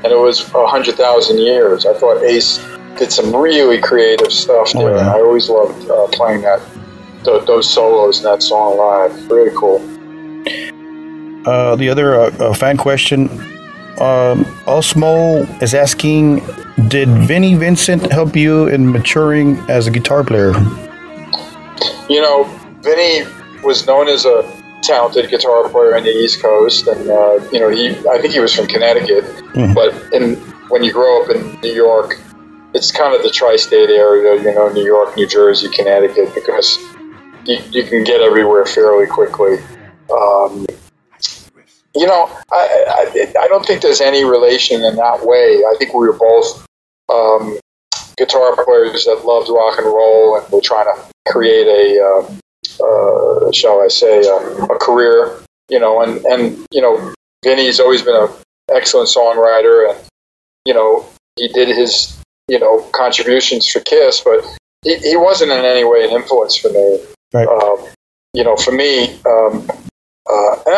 and 0.04 0.08
it 0.14 0.18
was 0.18 0.42
a 0.54 0.68
hundred 0.68 0.96
thousand 0.96 1.40
years. 1.40 1.86
I 1.86 1.94
thought 1.94 2.24
Ace 2.24 2.58
did 2.98 3.12
some 3.12 3.36
really 3.36 3.80
creative 3.80 4.32
stuff 4.32 4.72
Oh, 4.76 4.86
there. 4.86 4.96
yeah. 4.98 5.14
I 5.14 5.20
always 5.22 5.50
loved 5.50 5.90
uh, 5.90 6.08
playing 6.08 6.42
that 6.42 6.62
th- 7.24 7.46
those 7.48 7.70
solos 7.70 8.20
in 8.20 8.24
that 8.26 8.44
song 8.44 8.78
live. 8.78 9.30
Really 9.32 9.52
cool. 9.56 9.80
Uh, 11.46 11.76
the 11.76 11.90
other 11.90 12.16
uh, 12.16 12.26
uh, 12.40 12.54
fan 12.54 12.78
question, 12.78 13.30
um, 14.00 14.44
Osmo 14.68 15.46
is 15.62 15.74
asking, 15.74 16.42
"Did 16.88 17.10
Vinnie 17.10 17.56
Vincent 17.56 18.12
help 18.12 18.36
you 18.36 18.68
in 18.68 18.92
maturing 18.92 19.58
as 19.70 19.88
a 19.88 19.92
guitar 19.92 20.24
player?" 20.24 20.52
You 22.10 22.22
know, 22.22 22.44
Vinnie 22.82 23.26
was 23.64 23.86
known 23.88 24.08
as 24.08 24.26
a 24.26 24.44
talented 24.82 25.30
guitar 25.30 25.68
player 25.70 25.96
in 25.96 26.04
the 26.04 26.12
East 26.12 26.42
Coast, 26.42 26.88
and 26.88 27.10
uh, 27.10 27.40
you 27.52 27.60
know, 27.60 27.70
he 27.70 27.90
I 28.10 28.20
think 28.20 28.34
he 28.34 28.40
was 28.40 28.54
from 28.54 28.68
Connecticut, 28.68 29.24
Mhm. 29.54 29.74
but 29.74 29.94
in 30.14 30.36
when 30.70 30.84
you 30.84 30.92
grow 30.92 31.24
up 31.24 31.30
in 31.30 31.58
New 31.62 31.74
York, 31.74 32.18
it's 32.74 32.92
kind 32.92 33.16
of 33.16 33.24
the 33.24 33.30
tri-state 33.32 33.90
area, 33.90 34.36
you 34.42 34.54
know, 34.54 34.70
New 34.70 34.84
York, 34.86 35.16
New 35.18 35.26
Jersey, 35.26 35.68
Connecticut, 35.70 36.34
because 36.36 36.78
you, 37.46 37.58
you 37.72 37.84
can 37.84 38.04
get 38.04 38.22
everywhere 38.22 38.66
fairly 38.66 39.08
quickly. 39.08 39.58
Um, 40.12 40.66
you 42.00 42.08
know, 42.08 42.32
I, 42.50 42.86
I 42.88 43.34
I 43.42 43.48
don't 43.50 43.66
think 43.66 43.82
there's 43.82 44.00
any 44.00 44.24
relation 44.24 44.82
in 44.82 44.96
that 44.96 45.26
way. 45.26 45.58
I 45.70 45.76
think 45.78 45.94
we 45.94 46.08
were 46.08 46.18
both 46.18 46.66
um, 47.12 47.60
guitar 48.18 48.56
players 48.64 49.04
that 49.04 49.26
loved 49.26 49.50
rock 49.50 49.78
and 49.78 49.86
roll, 49.86 50.38
and 50.38 50.50
we're 50.50 50.62
trying 50.62 50.86
to 50.86 51.32
create 51.32 51.68
a, 51.68 52.00
uh, 52.02 52.22
uh, 52.86 53.52
shall 53.52 53.82
I 53.82 53.90
say, 53.90 54.20
uh, 54.20 54.66
a 54.66 54.80
career. 54.80 55.42
You 55.68 55.80
know, 55.80 56.02
and 56.02 56.24
and 56.26 56.66
you 56.72 56.82
know, 56.82 57.14
Vinny's 57.44 57.82
always 57.82 58.02
been 58.02 58.16
an 58.16 58.30
excellent 58.72 59.10
songwriter, 59.10 59.92
and 59.92 60.00
you 60.64 60.74
know, 60.74 61.06
he 61.36 61.50
did 61.50 61.68
his 61.68 62.18
you 62.48 62.60
know 62.60 62.80
contributions 62.94 63.68
for 63.68 63.82
Kiss, 63.82 64.22
but 64.22 64.40
he, 64.84 64.96
he 65.00 65.18
wasn't 65.18 65.52
in 65.52 65.66
any 65.66 65.84
way 65.84 66.06
an 66.06 66.12
influence 66.12 66.56
for 66.56 66.70
me. 66.72 67.00
Right. 67.34 67.46
Um, 67.46 67.86
you 68.34 68.46
know, 68.46 68.56
for 68.56 68.72
me, 68.72 69.20
um, 69.26 69.68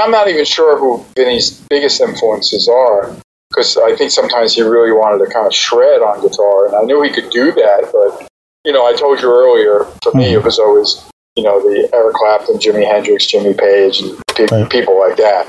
I'm 0.01 0.11
not 0.11 0.27
even 0.27 0.45
sure 0.45 0.77
who 0.77 1.05
Vinny's 1.15 1.51
biggest 1.69 2.01
influences 2.01 2.67
are 2.67 3.15
because 3.49 3.77
I 3.77 3.95
think 3.95 4.11
sometimes 4.11 4.55
he 4.55 4.61
really 4.61 4.91
wanted 4.91 5.23
to 5.25 5.31
kind 5.31 5.45
of 5.45 5.53
shred 5.53 6.01
on 6.01 6.21
guitar, 6.21 6.67
and 6.67 6.75
I 6.75 6.81
knew 6.83 7.01
he 7.01 7.09
could 7.09 7.29
do 7.29 7.51
that. 7.51 7.89
But 7.91 8.27
you 8.65 8.71
know, 8.71 8.85
I 8.85 8.93
told 8.93 9.21
you 9.21 9.29
earlier, 9.29 9.85
for 10.03 10.13
me, 10.13 10.33
it 10.33 10.43
was 10.43 10.59
always 10.59 11.03
you 11.35 11.43
know 11.43 11.59
the 11.61 11.89
Eric 11.93 12.15
Clapton, 12.15 12.57
Jimi 12.57 12.85
Hendrix, 12.85 13.25
Jimmy 13.25 13.53
Page, 13.53 14.01
and 14.01 14.17
pe- 14.35 14.47
Right. 14.51 14.69
people 14.69 14.99
like 14.99 15.17
that, 15.17 15.47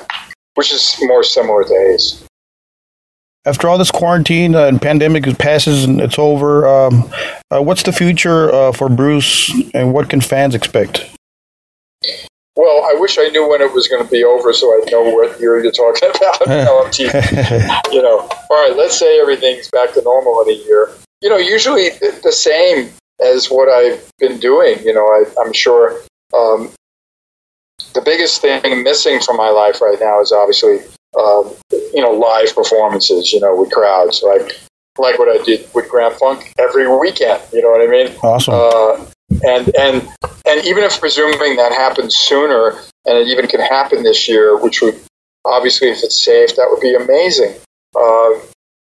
which 0.55 0.73
is 0.73 0.97
more 1.03 1.23
similar 1.23 1.65
to 1.65 1.75
Ace. 1.95 2.23
After 3.45 3.69
all 3.69 3.77
this 3.77 3.91
quarantine 3.91 4.55
uh, 4.55 4.67
and 4.67 4.81
pandemic 4.81 5.25
passes 5.38 5.83
and 5.85 6.01
it's 6.01 6.17
over, 6.17 6.65
um, 6.69 7.11
uh, 7.51 7.61
what's 7.61 7.83
the 7.83 7.93
future 7.93 8.53
uh, 8.55 8.71
for 8.71 8.88
Bruce, 8.88 9.53
and 9.75 9.93
what 9.93 10.09
can 10.09 10.21
fans 10.21 10.55
expect? 10.55 11.11
Well, 12.62 12.85
I 12.85 12.94
wish 12.94 13.18
I 13.18 13.27
knew 13.27 13.48
when 13.48 13.61
it 13.61 13.72
was 13.72 13.88
going 13.88 14.05
to 14.05 14.09
be 14.09 14.22
over, 14.22 14.53
so 14.53 14.70
I'd 14.70 14.92
know 14.92 15.03
what 15.03 15.40
year 15.40 15.61
you're 15.61 15.72
talking 15.72 16.11
about. 16.14 16.46
no, 16.46 16.85
I'm 16.85 16.92
teasing. 16.92 17.20
you 17.90 18.01
know, 18.01 18.20
all 18.51 18.68
right, 18.68 18.77
let's 18.77 18.96
say 18.96 19.18
everything's 19.18 19.68
back 19.68 19.94
to 19.94 20.03
normal 20.03 20.40
in 20.42 20.51
a 20.51 20.59
year. 20.64 20.92
You 21.22 21.29
know, 21.29 21.38
usually 21.38 21.88
the 22.22 22.31
same 22.31 22.92
as 23.20 23.48
what 23.48 23.68
I've 23.68 24.09
been 24.20 24.38
doing. 24.38 24.79
You 24.85 24.94
know, 24.94 25.05
I, 25.05 25.25
I'm 25.44 25.53
sure 25.53 26.03
um, 26.33 26.70
the 27.94 28.01
biggest 28.01 28.40
thing 28.40 28.85
missing 28.85 29.18
from 29.18 29.38
my 29.38 29.48
life 29.48 29.81
right 29.81 29.98
now 30.01 30.20
is 30.20 30.31
obviously, 30.31 30.79
um, 31.18 31.53
you 31.72 32.01
know, 32.01 32.12
live 32.12 32.55
performances, 32.55 33.33
you 33.33 33.40
know, 33.40 33.57
with 33.57 33.72
crowds. 33.72 34.22
Like, 34.22 34.61
like 34.98 35.18
what 35.18 35.29
I 35.29 35.42
did 35.42 35.68
with 35.75 35.88
Grand 35.88 36.14
Funk 36.14 36.53
every 36.61 36.87
weekend. 36.96 37.42
You 37.53 37.62
know 37.62 37.70
what 37.70 37.83
I 37.83 37.90
mean? 37.90 38.14
awesome. 38.22 38.55
Uh, 38.55 39.05
and 39.44 39.75
and 39.77 40.09
and 40.46 40.64
even 40.64 40.83
if 40.83 40.98
presuming 40.98 41.57
that 41.57 41.72
happens 41.72 42.16
sooner, 42.16 42.78
and 43.07 43.18
it 43.18 43.28
even 43.28 43.46
can 43.46 43.61
happen 43.61 44.02
this 44.02 44.28
year, 44.28 44.57
which 44.57 44.81
would 44.83 44.98
obviously, 45.44 45.88
if 45.88 46.02
it's 46.02 46.24
safe, 46.24 46.57
that 46.57 46.66
would 46.70 46.81
be 46.81 46.94
amazing. 46.94 47.55
Uh, 47.94 48.31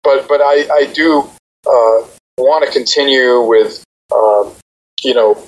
but 0.02 0.28
but 0.28 0.40
I 0.40 0.66
I 0.72 0.92
do 0.94 1.28
uh, 1.66 2.06
want 2.38 2.64
to 2.64 2.70
continue 2.70 3.40
with 3.42 3.82
um, 4.14 4.52
you 5.02 5.14
know 5.14 5.42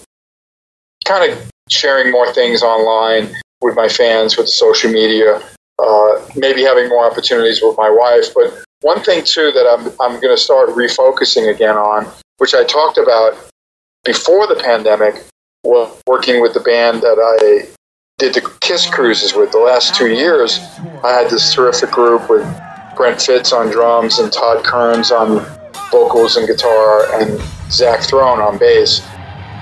kind 1.05 1.31
of 1.31 1.51
sharing 1.69 2.11
more 2.13 2.33
things 2.33 2.63
online 2.63 3.35
with 3.61 3.77
my 3.77 3.89
fans 3.89 4.37
with 4.37 4.49
social 4.49 4.91
media. 4.91 5.41
Uh, 5.79 6.27
maybe 6.35 6.63
having 6.63 6.89
more 6.89 7.11
opportunities 7.11 7.61
with 7.63 7.77
my 7.77 7.91
wife, 7.91 8.33
but 8.35 8.65
one 8.81 9.01
thing 9.03 9.23
too 9.25 9.53
that 9.53 9.67
I'm 9.67 9.89
I'm 10.01 10.21
going 10.21 10.35
to 10.35 10.41
start 10.41 10.71
refocusing 10.71 11.53
again 11.55 11.77
on, 11.77 12.07
which 12.39 12.55
I 12.55 12.65
talked 12.65 12.99
about 12.99 13.37
before 14.05 14.47
the 14.47 14.55
pandemic 14.55 15.25
was 15.67 16.03
working 16.07 16.41
with 16.41 16.55
the 16.55 16.61
band 16.61 17.03
that 17.03 17.19
I 17.19 17.67
did 18.19 18.35
the 18.35 18.51
Kiss 18.61 18.89
cruises 18.89 19.35
with 19.35 19.53
the 19.53 19.59
last 19.59 19.95
two 19.95 20.09
years. 20.09 20.59
I 21.05 21.13
had 21.13 21.31
this 21.31 21.53
terrific 21.53 21.91
group 21.91 22.31
with 22.31 22.47
Brent 22.97 23.21
Fitz 23.21 23.53
on 23.53 23.71
drums 23.71 24.19
and 24.19 24.33
Todd 24.33 24.65
Kearns 24.65 25.11
on 25.11 25.45
vocals 25.91 26.37
and 26.37 26.47
guitar 26.47 27.07
and 27.21 27.41
Zach 27.71 28.01
Throne 28.01 28.41
on 28.41 28.59
bass. 28.59 29.03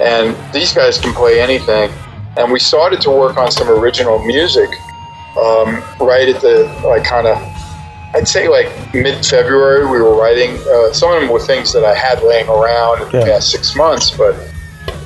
And 0.00 0.36
these 0.52 0.72
guys 0.72 0.98
can 0.98 1.12
play 1.14 1.40
anything. 1.40 1.90
And 2.36 2.52
we 2.52 2.58
started 2.58 3.00
to 3.02 3.10
work 3.10 3.36
on 3.36 3.50
some 3.50 3.68
original 3.68 4.24
music 4.24 4.70
um, 5.36 5.82
right 6.00 6.28
at 6.28 6.40
the 6.40 6.64
like 6.84 7.04
kind 7.04 7.26
of 7.26 7.38
I'd 8.14 8.28
say 8.28 8.46
like 8.46 8.94
mid 8.94 9.26
February, 9.26 9.84
we 9.86 10.00
were 10.00 10.14
writing. 10.14 10.56
Uh, 10.70 10.92
some 10.92 11.12
of 11.12 11.20
them 11.20 11.28
were 11.28 11.40
things 11.40 11.72
that 11.72 11.84
I 11.84 11.94
had 11.94 12.22
laying 12.22 12.48
around 12.48 13.02
in 13.02 13.06
the 13.06 13.26
past 13.26 13.50
six 13.50 13.74
months, 13.74 14.16
but 14.16 14.36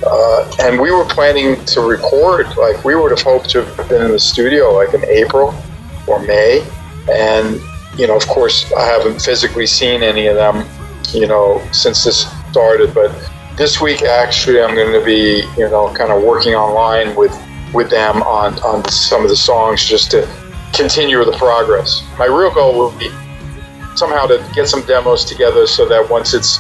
uh, 0.05 0.57
and 0.61 0.81
we 0.81 0.91
were 0.91 1.05
planning 1.05 1.63
to 1.67 1.81
record. 1.81 2.47
Like 2.57 2.85
we 2.85 2.95
would 2.95 3.11
have 3.11 3.23
hoped 3.23 3.51
to 3.51 3.65
have 3.65 3.89
been 3.89 4.03
in 4.03 4.13
the 4.13 4.19
studio 4.19 4.73
like 4.73 4.95
in 4.95 5.05
April 5.05 5.55
or 6.07 6.21
May, 6.21 6.67
and 7.11 7.61
you 7.99 8.07
know, 8.07 8.17
of 8.17 8.27
course, 8.29 8.71
I 8.73 8.85
haven't 8.85 9.21
physically 9.21 9.67
seen 9.67 10.03
any 10.03 10.29
of 10.29 10.37
them, 10.37 10.67
you 11.13 11.27
know, 11.27 11.61
since 11.73 12.05
this 12.05 12.31
started. 12.51 12.95
But 12.95 13.11
this 13.57 13.81
week, 13.81 14.03
actually, 14.03 14.63
I'm 14.63 14.75
going 14.75 14.93
to 14.93 15.05
be, 15.05 15.45
you 15.57 15.69
know, 15.69 15.93
kind 15.93 16.13
of 16.13 16.23
working 16.23 16.55
online 16.55 17.15
with 17.17 17.37
with 17.75 17.91
them 17.91 18.23
on 18.23 18.59
on 18.61 18.89
some 18.89 19.23
of 19.23 19.29
the 19.29 19.37
songs 19.37 19.85
just 19.85 20.11
to 20.13 20.29
continue 20.73 21.23
the 21.25 21.37
progress. 21.37 22.03
My 22.19 22.27
real 22.27 22.53
goal 22.53 22.79
will 22.79 22.97
be 22.99 23.11
somehow 23.97 24.27
to 24.27 24.49
get 24.55 24.69
some 24.69 24.83
demos 24.87 25.25
together 25.25 25.67
so 25.67 25.89
that 25.89 26.09
once 26.09 26.35
it's 26.35 26.59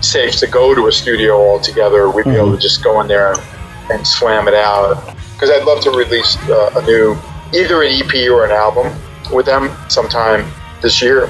safe 0.00 0.36
to 0.36 0.46
go 0.46 0.74
to 0.74 0.86
a 0.86 0.92
studio 0.92 1.36
all 1.36 1.60
together, 1.60 2.10
we'd 2.10 2.24
be 2.24 2.36
able 2.36 2.52
to 2.52 2.58
just 2.58 2.82
go 2.82 3.00
in 3.00 3.08
there 3.08 3.32
and, 3.32 3.42
and 3.90 4.06
slam 4.06 4.48
it 4.48 4.54
out. 4.54 5.14
Because 5.34 5.50
I'd 5.50 5.64
love 5.64 5.82
to 5.84 5.90
release 5.90 6.36
uh, 6.48 6.72
a 6.76 6.82
new, 6.82 7.16
either 7.54 7.82
an 7.82 7.92
EP 7.92 8.30
or 8.30 8.44
an 8.44 8.50
album 8.50 8.92
with 9.32 9.46
them 9.46 9.70
sometime 9.88 10.50
this 10.82 11.00
year. 11.00 11.28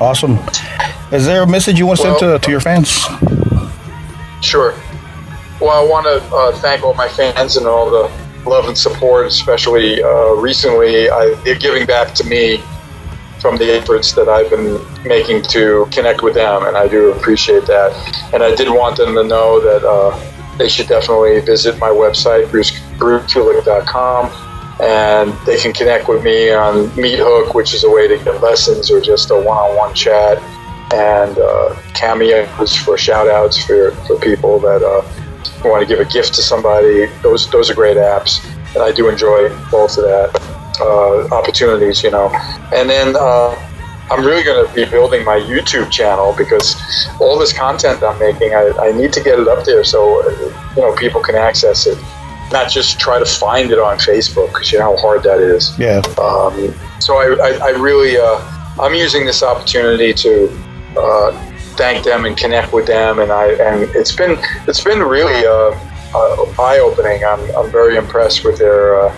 Awesome. 0.00 0.38
Is 1.12 1.24
there 1.24 1.42
a 1.42 1.46
message 1.46 1.78
you 1.78 1.86
want 1.86 2.00
to 2.00 2.02
send 2.04 2.18
to, 2.18 2.38
to 2.38 2.50
your 2.50 2.60
fans? 2.60 3.06
Sure. 4.42 4.74
Well, 5.60 5.70
I 5.70 5.88
want 5.88 6.04
to 6.06 6.36
uh, 6.36 6.52
thank 6.58 6.82
all 6.82 6.94
my 6.94 7.08
fans 7.08 7.56
and 7.56 7.66
all 7.66 7.90
the 7.90 8.10
love 8.48 8.66
and 8.68 8.76
support, 8.76 9.26
especially 9.26 10.02
uh, 10.02 10.34
recently. 10.34 11.08
I, 11.08 11.34
they're 11.44 11.54
giving 11.54 11.86
back 11.86 12.14
to 12.14 12.24
me 12.24 12.62
from 13.40 13.56
the 13.56 13.72
efforts 13.72 14.12
that 14.12 14.28
I've 14.28 14.50
been 14.50 14.80
making 15.04 15.42
to 15.50 15.86
connect 15.92 16.22
with 16.22 16.34
them, 16.34 16.64
and 16.66 16.76
I 16.76 16.88
do 16.88 17.12
appreciate 17.12 17.66
that. 17.66 17.92
And 18.32 18.42
I 18.42 18.54
did 18.54 18.68
want 18.68 18.96
them 18.96 19.14
to 19.14 19.24
know 19.24 19.60
that 19.60 19.84
uh, 19.86 20.58
they 20.58 20.68
should 20.68 20.88
definitely 20.88 21.40
visit 21.40 21.78
my 21.78 21.88
website, 21.90 22.50
bruce, 22.50 22.72
brucekulick.com, 22.98 24.30
and 24.82 25.32
they 25.46 25.58
can 25.58 25.72
connect 25.72 26.08
with 26.08 26.24
me 26.24 26.52
on 26.52 26.88
Meethook, 26.90 27.54
which 27.54 27.74
is 27.74 27.84
a 27.84 27.90
way 27.90 28.08
to 28.08 28.16
get 28.18 28.42
lessons 28.42 28.90
or 28.90 29.00
just 29.00 29.30
a 29.30 29.34
one-on-one 29.34 29.94
chat 29.94 30.42
and 30.94 31.38
uh, 31.38 31.74
cameos 31.94 32.76
for 32.76 32.96
shout 32.96 33.28
outs 33.28 33.58
for, 33.64 33.90
for 34.06 34.18
people 34.20 34.60
that 34.60 34.82
uh, 34.82 35.02
want 35.68 35.82
to 35.82 35.86
give 35.86 35.98
a 35.98 36.10
gift 36.10 36.34
to 36.34 36.42
somebody. 36.42 37.06
Those 37.22 37.50
those 37.50 37.70
are 37.70 37.74
great 37.74 37.96
apps, 37.96 38.44
and 38.74 38.82
I 38.82 38.92
do 38.92 39.08
enjoy 39.08 39.48
both 39.70 39.98
of 39.98 40.04
that 40.04 40.55
uh, 40.80 41.28
opportunities, 41.28 42.02
you 42.02 42.10
know. 42.10 42.30
And 42.72 42.88
then 42.88 43.16
uh, 43.16 43.54
I'm 44.10 44.24
really 44.24 44.44
going 44.44 44.66
to 44.66 44.72
be 44.74 44.84
building 44.84 45.24
my 45.24 45.38
YouTube 45.38 45.90
channel 45.90 46.34
because 46.36 46.76
all 47.20 47.38
this 47.38 47.52
content 47.52 48.02
I'm 48.02 48.18
making, 48.18 48.54
I, 48.54 48.72
I 48.78 48.92
need 48.92 49.12
to 49.14 49.22
get 49.22 49.38
it 49.38 49.48
up 49.48 49.64
there 49.64 49.82
so 49.84 50.22
uh, 50.22 50.74
you 50.76 50.82
know 50.82 50.94
people 50.94 51.20
can 51.20 51.34
access 51.34 51.86
it, 51.86 51.98
not 52.52 52.70
just 52.70 53.00
try 53.00 53.18
to 53.18 53.26
find 53.26 53.70
it 53.72 53.78
on 53.78 53.98
Facebook 53.98 54.48
because 54.48 54.70
you 54.70 54.78
know 54.78 54.96
how 54.96 54.96
hard 54.96 55.22
that 55.24 55.40
is. 55.40 55.76
Yeah. 55.78 56.02
Um, 56.18 56.72
so 57.00 57.16
I, 57.16 57.48
I, 57.48 57.58
I 57.62 57.70
really, 57.70 58.16
uh, 58.16 58.40
I'm 58.80 58.94
using 58.94 59.26
this 59.26 59.42
opportunity 59.42 60.12
to 60.14 60.48
uh, 60.96 61.32
thank 61.76 62.04
them 62.04 62.24
and 62.24 62.36
connect 62.36 62.72
with 62.72 62.86
them, 62.86 63.18
and 63.18 63.32
I 63.32 63.52
and 63.52 63.82
it's 63.94 64.14
been 64.14 64.38
it's 64.68 64.82
been 64.82 65.00
really 65.00 65.46
uh, 65.46 65.76
uh, 66.14 66.62
eye 66.62 66.78
opening. 66.78 67.24
I'm, 67.24 67.40
I'm 67.56 67.70
very 67.70 67.96
impressed 67.96 68.44
with 68.44 68.58
their 68.58 69.00
uh, 69.00 69.16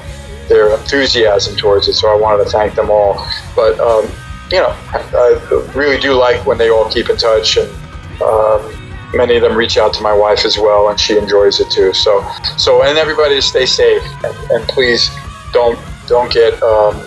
their 0.48 0.74
enthusiasm 0.74 1.56
towards 1.56 1.88
it. 1.88 1.94
So 1.94 2.08
I 2.08 2.20
wanted 2.20 2.44
to 2.44 2.50
thank 2.50 2.74
them 2.74 2.90
all. 2.90 3.24
But 3.54 3.78
um, 3.80 4.10
you 4.50 4.58
know, 4.58 4.74
I 4.92 5.70
really 5.74 5.98
do 5.98 6.14
like 6.14 6.44
when 6.46 6.58
they 6.58 6.70
all 6.70 6.88
keep 6.90 7.10
in 7.10 7.16
touch, 7.16 7.56
and 7.56 7.70
um, 8.22 9.10
many 9.14 9.36
of 9.36 9.42
them 9.42 9.56
reach 9.56 9.76
out 9.76 9.92
to 9.94 10.02
my 10.02 10.12
wife 10.12 10.44
as 10.44 10.58
well, 10.58 10.88
and 10.88 10.98
she 10.98 11.16
enjoys 11.16 11.60
it 11.60 11.70
too. 11.70 11.92
So 11.92 12.26
so 12.56 12.82
and 12.82 12.98
everybody 12.98 13.40
stay 13.40 13.66
safe, 13.66 14.02
and, 14.24 14.36
and 14.50 14.68
please 14.68 15.10
don't 15.52 15.78
don't 16.06 16.32
get 16.32 16.60
um, 16.62 17.00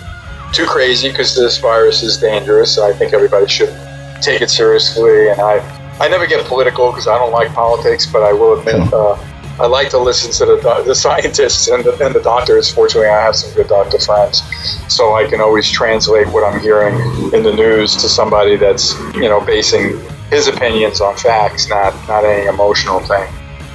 too 0.53 0.65
crazy 0.65 1.09
because 1.09 1.35
this 1.35 1.57
virus 1.57 2.03
is 2.03 2.17
dangerous. 2.17 2.77
I 2.77 2.93
think 2.93 3.13
everybody 3.13 3.47
should 3.47 3.73
take 4.21 4.41
it 4.41 4.49
seriously. 4.49 5.29
And 5.29 5.41
I, 5.41 5.57
I 5.99 6.07
never 6.07 6.27
get 6.27 6.45
political 6.45 6.91
because 6.91 7.07
I 7.07 7.17
don't 7.17 7.31
like 7.31 7.53
politics, 7.53 8.05
but 8.05 8.23
I 8.23 8.33
will 8.33 8.59
admit 8.59 8.93
uh, 8.93 9.17
I 9.59 9.67
like 9.67 9.89
to 9.89 9.99
listen 9.99 10.31
to 10.31 10.55
the, 10.55 10.83
the 10.85 10.95
scientists 10.95 11.67
and 11.67 11.83
the, 11.83 11.91
and 12.03 12.15
the 12.15 12.21
doctors. 12.21 12.71
Fortunately, 12.71 13.09
I 13.09 13.21
have 13.21 13.35
some 13.35 13.53
good 13.53 13.67
doctor 13.67 13.99
friends, 13.99 14.41
so 14.87 15.15
I 15.15 15.27
can 15.27 15.41
always 15.41 15.69
translate 15.69 16.27
what 16.27 16.43
I'm 16.43 16.59
hearing 16.59 16.95
in 17.33 17.43
the 17.43 17.53
news 17.53 17.95
to 17.97 18.09
somebody 18.09 18.55
that's 18.55 18.97
you 19.15 19.29
know 19.29 19.41
basing 19.41 19.99
his 20.29 20.47
opinions 20.47 21.01
on 21.01 21.15
facts, 21.17 21.69
not 21.69 21.93
not 22.07 22.23
any 22.25 22.47
emotional 22.47 22.99
thing. 23.01 23.31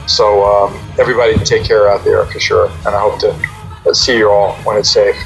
So 0.06 0.44
um, 0.44 0.94
everybody 0.98 1.34
take 1.44 1.64
care 1.64 1.88
out 1.88 2.04
there 2.04 2.24
for 2.26 2.40
sure, 2.40 2.68
and 2.68 2.88
I 2.88 3.00
hope 3.00 3.20
to 3.20 3.94
see 3.94 4.16
you 4.18 4.30
all 4.30 4.54
when 4.64 4.76
it's 4.76 4.90
safe. 4.90 5.16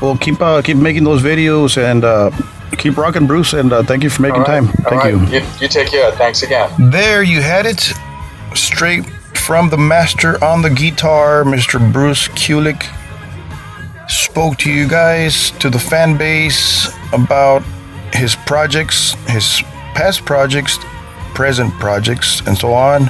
Well, 0.00 0.16
keep 0.18 0.40
uh, 0.40 0.62
keep 0.62 0.76
making 0.76 1.04
those 1.04 1.22
videos 1.22 1.76
and 1.78 2.04
uh, 2.04 2.30
keep 2.78 2.96
rocking, 2.96 3.26
Bruce. 3.26 3.52
And 3.52 3.72
uh, 3.72 3.82
thank 3.82 4.02
you 4.02 4.10
for 4.10 4.22
making 4.22 4.42
All 4.42 4.46
right. 4.46 4.62
time. 4.62 4.66
All 4.66 4.90
Thank 4.90 5.04
right. 5.04 5.32
you. 5.32 5.38
you. 5.40 5.46
You 5.60 5.68
take 5.68 5.88
care. 5.88 6.10
Thanks 6.12 6.42
again. 6.42 6.70
There 6.90 7.22
you 7.22 7.40
had 7.40 7.66
it, 7.66 7.92
straight 8.54 9.04
from 9.46 9.70
the 9.70 9.78
master 9.78 10.42
on 10.44 10.60
the 10.60 10.68
guitar, 10.68 11.44
Mr. 11.44 11.80
Bruce 11.92 12.26
Kulick. 12.26 12.82
Spoke 14.08 14.56
to 14.56 14.72
you 14.72 14.88
guys, 14.88 15.52
to 15.60 15.70
the 15.70 15.78
fan 15.78 16.18
base 16.18 16.88
about 17.12 17.62
his 18.12 18.34
projects, 18.34 19.12
his 19.28 19.62
past 19.94 20.24
projects, 20.24 20.80
present 21.32 21.72
projects, 21.74 22.40
and 22.48 22.58
so 22.58 22.74
on. 22.74 23.02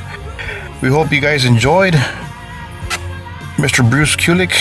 We 0.82 0.90
hope 0.90 1.10
you 1.10 1.22
guys 1.22 1.46
enjoyed. 1.46 1.94
Mr. 3.56 3.88
Bruce 3.88 4.14
Kulick, 4.14 4.52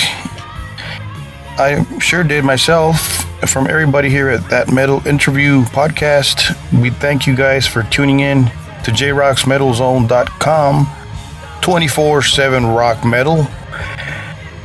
I 1.59 1.85
sure 1.99 2.23
did 2.23 2.45
myself. 2.45 3.25
From 3.49 3.67
everybody 3.67 4.09
here 4.09 4.29
at 4.29 4.49
that 4.49 4.71
Metal 4.71 5.05
Interview 5.05 5.63
podcast, 5.65 6.55
we 6.81 6.89
thank 6.89 7.27
you 7.27 7.35
guys 7.35 7.67
for 7.67 7.83
tuning 7.83 8.21
in 8.21 8.45
to 8.85 8.91
jrocksmetalzone.com 8.91 11.05
24 11.65 12.21
7 12.21 12.63
rock 12.67 13.04
metal. 13.04 13.47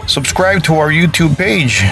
Subscribe 0.06 0.62
to 0.64 0.74
our 0.74 0.90
YouTube 0.90 1.34
page, 1.34 1.82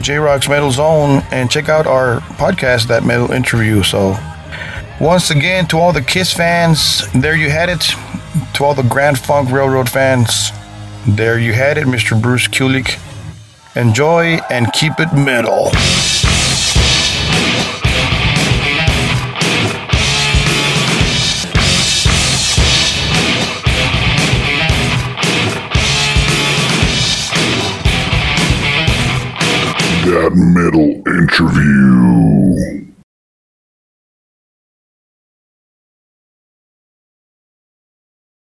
J 0.00 0.18
Rocks 0.18 0.48
Metal 0.48 0.70
Zone, 0.70 1.24
and 1.32 1.50
check 1.50 1.68
out 1.68 1.88
our 1.88 2.20
podcast, 2.38 2.86
That 2.86 3.02
Metal 3.02 3.32
Interview. 3.32 3.82
So, 3.82 4.16
once 5.00 5.32
again, 5.32 5.66
to 5.66 5.78
all 5.78 5.92
the 5.92 6.00
Kiss 6.00 6.32
fans, 6.32 7.10
there 7.12 7.34
you 7.34 7.50
had 7.50 7.70
it. 7.70 7.80
To 8.54 8.64
all 8.64 8.74
the 8.74 8.84
Grand 8.84 9.18
Funk 9.18 9.50
Railroad 9.50 9.90
fans, 9.90 10.52
there 11.08 11.40
you 11.40 11.54
had 11.54 11.76
it, 11.76 11.88
Mr. 11.88 12.22
Bruce 12.22 12.46
Kulick. 12.46 13.00
Enjoy 13.74 14.38
and 14.48 14.72
keep 14.72 14.92
it 15.00 15.12
metal. 15.12 15.72
That 30.22 30.36
metal 30.36 31.02
interview. 31.04 32.91